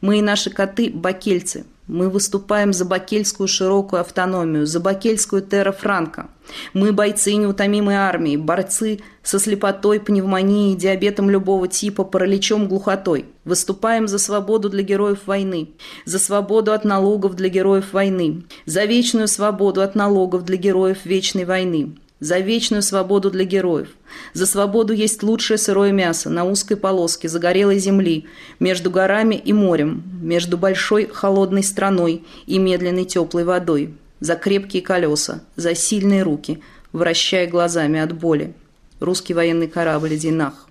Мы 0.01 0.19
и 0.19 0.23
наши 0.23 0.51
коты 0.51 0.91
бакельцы. 0.91 1.65
Мы 1.87 2.09
выступаем 2.09 2.73
за 2.73 2.87
бакельскую 2.87 3.47
широкую 3.47 4.01
автономию, 4.01 4.67
за 4.67 4.81
бакельскую 4.81 5.43
терра 5.43 5.71
франко. 5.71 6.29
Мы 6.73 6.93
бойцы 6.93 7.35
неутомимой 7.35 7.97
армии, 7.97 8.39
борцы 8.39 9.01
со 9.23 9.39
слепотой, 9.39 10.01
пневмонией, 10.01 10.77
диабетом 10.77 11.29
любого 11.29 11.69
типа, 11.69 12.05
параличом, 12.05 12.69
глухотой. 12.69 13.27
Выступаем 13.45 14.09
за 14.09 14.19
свободу 14.19 14.71
для 14.71 14.83
героев 14.83 15.27
войны, 15.27 15.71
за 16.07 16.19
свободу 16.19 16.73
от 16.73 16.85
налогов 16.85 17.37
для 17.37 17.51
героев 17.51 17.93
войны, 17.93 18.45
за 18.65 18.85
вечную 18.85 19.29
свободу 19.29 19.83
от 19.83 19.95
налогов 19.95 20.45
для 20.45 20.57
героев 20.57 21.05
вечной 21.05 21.45
войны, 21.45 21.97
за 22.25 22.39
вечную 22.39 22.81
свободу 22.81 23.31
для 23.31 23.45
героев. 23.45 23.89
За 24.33 24.47
свободу 24.47 24.95
есть 24.95 25.23
лучшее 25.23 25.59
сырое 25.59 25.93
мясо 25.93 26.31
на 26.31 26.45
узкой 26.45 26.77
полоске 26.77 27.29
загорелой 27.29 27.79
земли, 27.79 28.25
между 28.59 28.91
горами 28.91 29.35
и 29.35 29.53
морем, 29.53 30.03
между 30.23 30.57
большой 30.57 31.07
холодной 31.07 31.63
страной 31.63 32.25
и 32.47 32.59
медленной 32.59 33.05
теплой 33.05 33.45
водой. 33.45 33.93
За 34.21 34.37
крепкие 34.37 34.81
колеса, 34.81 35.43
за 35.57 35.75
сильные 35.75 36.23
руки, 36.23 36.63
вращая 36.93 37.47
глазами 37.47 38.01
от 38.01 38.15
боли. 38.15 38.55
Русский 39.01 39.35
военный 39.35 39.69
корабль 39.69 40.17
«Динах». 40.17 40.67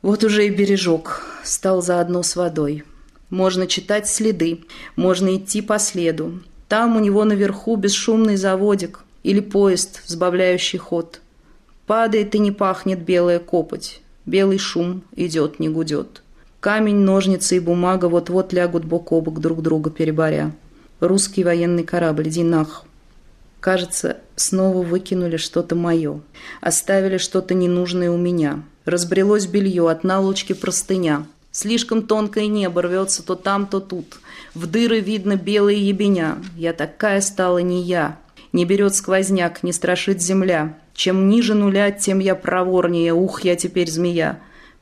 Вот 0.00 0.24
уже 0.24 0.46
и 0.46 0.50
бережок 0.50 1.22
стал 1.44 1.82
заодно 1.82 2.22
с 2.22 2.34
водой. 2.34 2.84
Можно 3.28 3.66
читать 3.66 4.08
следы, 4.08 4.60
можно 4.96 5.36
идти 5.36 5.60
по 5.60 5.78
следу. 5.78 6.40
Там 6.66 6.96
у 6.96 7.00
него 7.00 7.24
наверху 7.24 7.76
бесшумный 7.76 8.36
заводик– 8.36 9.00
или 9.28 9.40
поезд, 9.40 10.00
сбавляющий 10.06 10.78
ход. 10.78 11.20
Падает 11.86 12.34
и 12.34 12.38
не 12.38 12.50
пахнет 12.50 13.00
белая 13.00 13.40
копоть. 13.40 14.00
Белый 14.24 14.56
шум 14.56 15.02
идет, 15.16 15.58
не 15.58 15.68
гудет. 15.68 16.22
Камень, 16.60 16.96
ножницы 16.96 17.58
и 17.58 17.60
бумага 17.60 18.06
вот-вот 18.06 18.54
лягут 18.54 18.86
бок 18.86 19.12
о 19.12 19.20
бок 19.20 19.40
друг 19.40 19.60
друга 19.60 19.90
переборя. 19.90 20.52
Русский 21.00 21.44
военный 21.44 21.84
корабль 21.84 22.30
«Динах». 22.30 22.84
Кажется, 23.60 24.16
снова 24.34 24.82
выкинули 24.82 25.36
что-то 25.36 25.74
мое. 25.74 26.20
Оставили 26.62 27.18
что-то 27.18 27.52
ненужное 27.52 28.10
у 28.10 28.16
меня. 28.16 28.62
Разбрелось 28.86 29.46
белье, 29.46 29.90
от 29.90 30.04
наволочки 30.04 30.54
простыня. 30.54 31.26
Слишком 31.52 32.06
тонкое 32.06 32.46
небо 32.46 32.80
рвется 32.80 33.22
то 33.22 33.34
там, 33.34 33.66
то 33.66 33.80
тут. 33.80 34.20
В 34.54 34.66
дыры 34.66 35.00
видно 35.00 35.36
белые 35.36 35.86
ебеня. 35.86 36.38
Я 36.56 36.72
такая 36.72 37.20
стала 37.20 37.58
не 37.58 37.82
я. 37.82 38.16
Не 38.52 38.64
берет 38.64 38.94
сквозняк, 38.94 39.62
не 39.62 39.72
страшит 39.72 40.22
земля. 40.22 40.78
Чем 40.94 41.28
ниже 41.28 41.54
нуля, 41.54 41.90
тем 41.90 42.18
я 42.18 42.34
проворнее. 42.34 43.12
Ух, 43.12 43.42
я 43.42 43.56
теперь 43.56 43.90
змея. 43.90 44.40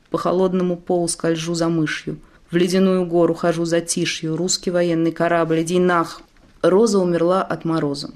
По 0.09 0.17
холодному 0.17 0.77
полу 0.77 1.07
скольжу 1.07 1.53
за 1.53 1.67
мышью. 1.67 2.19
В 2.49 2.55
ледяную 2.55 3.05
гору 3.05 3.33
хожу 3.33 3.65
за 3.65 3.81
тишью. 3.81 4.37
Русский 4.37 4.71
военный 4.71 5.11
корабль, 5.11 5.61
иди 5.61 5.79
нах. 5.79 6.21
Роза 6.61 6.99
умерла 6.99 7.43
от 7.43 7.65
мороза. 7.65 8.11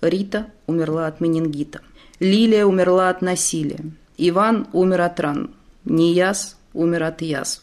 Рита 0.00 0.46
умерла 0.66 1.06
от 1.06 1.20
менингита. 1.20 1.80
Лилия 2.18 2.66
умерла 2.66 3.10
от 3.10 3.22
насилия. 3.22 3.80
Иван 4.18 4.66
умер 4.72 5.00
от 5.02 5.20
ран. 5.20 5.50
Нияс 5.84 6.58
умер 6.74 7.04
от 7.04 7.22
язв. 7.22 7.62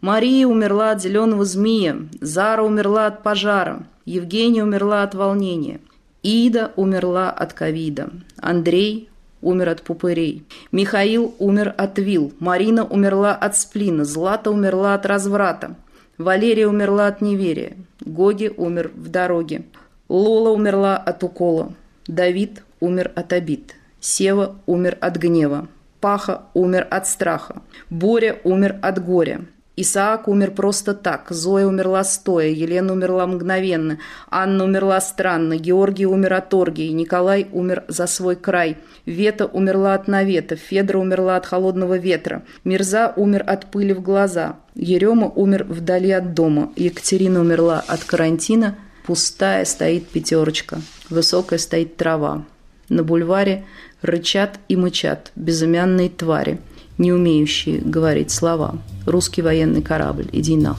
Мария 0.00 0.46
умерла 0.46 0.90
от 0.90 1.02
зеленого 1.02 1.44
змея. 1.44 1.96
Зара 2.20 2.62
умерла 2.62 3.06
от 3.06 3.22
пожара. 3.22 3.86
Евгения 4.04 4.62
умерла 4.62 5.02
от 5.02 5.14
волнения. 5.14 5.80
Ида 6.24 6.72
умерла 6.76 7.28
от 7.30 7.52
ковида. 7.52 8.08
Андрей 8.40 9.10
умер 9.42 9.68
от 9.68 9.82
пупырей. 9.82 10.42
Михаил 10.72 11.34
умер 11.38 11.74
от 11.76 11.98
вил. 11.98 12.32
Марина 12.40 12.84
умерла 12.84 13.32
от 13.32 13.56
сплина. 13.56 14.04
Злата 14.04 14.50
умерла 14.50 14.94
от 14.94 15.06
разврата. 15.06 15.74
Валерия 16.18 16.68
умерла 16.68 17.08
от 17.08 17.20
неверия. 17.20 17.72
Гоги 18.06 18.50
умер 18.56 18.90
в 18.96 19.08
дороге. 19.08 19.62
Лола 20.08 20.50
умерла 20.50 20.96
от 20.96 21.22
укола. 21.22 21.68
Давид 22.08 22.62
умер 22.80 23.12
от 23.16 23.32
обид. 23.32 23.74
Сева 24.00 24.54
умер 24.66 24.96
от 25.00 25.18
гнева. 25.18 25.66
Паха 26.00 26.40
умер 26.54 26.86
от 26.90 27.06
страха. 27.06 27.54
Боря 27.90 28.36
умер 28.44 28.76
от 28.82 29.04
горя. 29.04 29.40
Исаак 29.76 30.28
умер 30.28 30.52
просто 30.52 30.94
так, 30.94 31.26
Зоя 31.30 31.66
умерла 31.66 32.04
стоя, 32.04 32.48
Елена 32.48 32.92
умерла 32.92 33.26
мгновенно, 33.26 33.98
Анна 34.30 34.64
умерла 34.64 35.00
странно, 35.00 35.56
Георгий 35.56 36.06
умер 36.06 36.34
от 36.34 36.54
оргии, 36.54 36.92
Николай 36.92 37.48
умер 37.50 37.82
за 37.88 38.06
свой 38.06 38.36
край, 38.36 38.76
Вета 39.04 39.46
умерла 39.46 39.94
от 39.94 40.06
навета, 40.06 40.54
Федра 40.54 40.98
умерла 40.98 41.34
от 41.36 41.46
холодного 41.46 41.98
ветра, 41.98 42.44
Мирза 42.62 43.12
умер 43.16 43.42
от 43.48 43.66
пыли 43.66 43.92
в 43.94 44.00
глаза, 44.00 44.56
Ерема 44.76 45.28
умер 45.28 45.64
вдали 45.68 46.12
от 46.12 46.34
дома, 46.34 46.70
Екатерина 46.76 47.40
умерла 47.40 47.82
от 47.84 48.04
карантина, 48.04 48.78
пустая 49.04 49.64
стоит 49.64 50.06
пятерочка, 50.06 50.80
высокая 51.10 51.58
стоит 51.58 51.96
трава. 51.96 52.44
На 52.88 53.02
бульваре 53.02 53.64
рычат 54.02 54.60
и 54.68 54.76
мычат 54.76 55.32
безымянные 55.34 56.10
твари– 56.10 56.60
не 56.98 57.12
умеющие 57.12 57.78
говорить 57.78 58.30
слова. 58.30 58.76
Русский 59.06 59.42
военный 59.42 59.82
корабль, 59.82 60.28
иди 60.32 60.56
нах. 60.56 60.78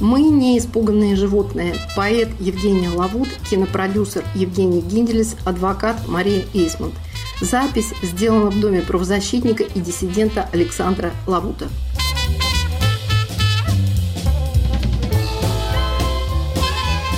Мы 0.00 0.20
не 0.20 0.58
испуганные 0.58 1.16
животные. 1.16 1.74
Поэт 1.96 2.28
Евгения 2.38 2.90
Лавут, 2.90 3.28
кинопродюсер 3.48 4.24
Евгений 4.34 4.82
Гинделес, 4.82 5.36
адвокат 5.46 6.06
Мария 6.06 6.44
Эйсмонт. 6.52 6.94
Запись 7.40 7.92
сделана 8.02 8.50
в 8.50 8.60
Доме 8.60 8.82
правозащитника 8.82 9.62
и 9.62 9.80
диссидента 9.80 10.48
Александра 10.52 11.12
Лавута. 11.26 11.68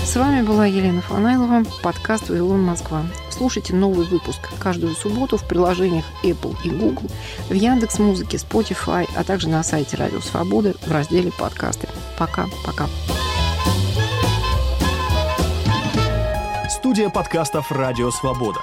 С 0.05 0.17
вами 0.17 0.43
была 0.43 0.67
Елена 0.67 1.03
Фанайлова, 1.03 1.65
подкаст 1.83 2.31
«Вавилон 2.31 2.63
Москва». 2.63 3.03
Слушайте 3.39 3.73
новый 3.73 4.05
выпуск 4.05 4.41
каждую 4.59 4.97
субботу 4.97 5.37
в 5.37 5.45
приложениях 5.45 6.05
Apple 6.25 6.57
и 6.65 6.71
Google, 6.71 7.09
в 7.49 7.53
Яндекс 7.53 8.01
Музыке, 8.01 8.37
Spotify, 8.37 9.09
а 9.15 9.23
также 9.23 9.49
на 9.49 9.63
сайте 9.63 9.97
Радио 9.97 10.19
Свободы 10.19 10.75
в 10.85 10.91
разделе 10.91 11.31
«Подкасты». 11.39 11.89
Пока-пока. 12.19 12.89
Студия 16.69 17.11
подкастов 17.11 17.71
«Радио 17.71 18.11
Свобода». 18.11 18.59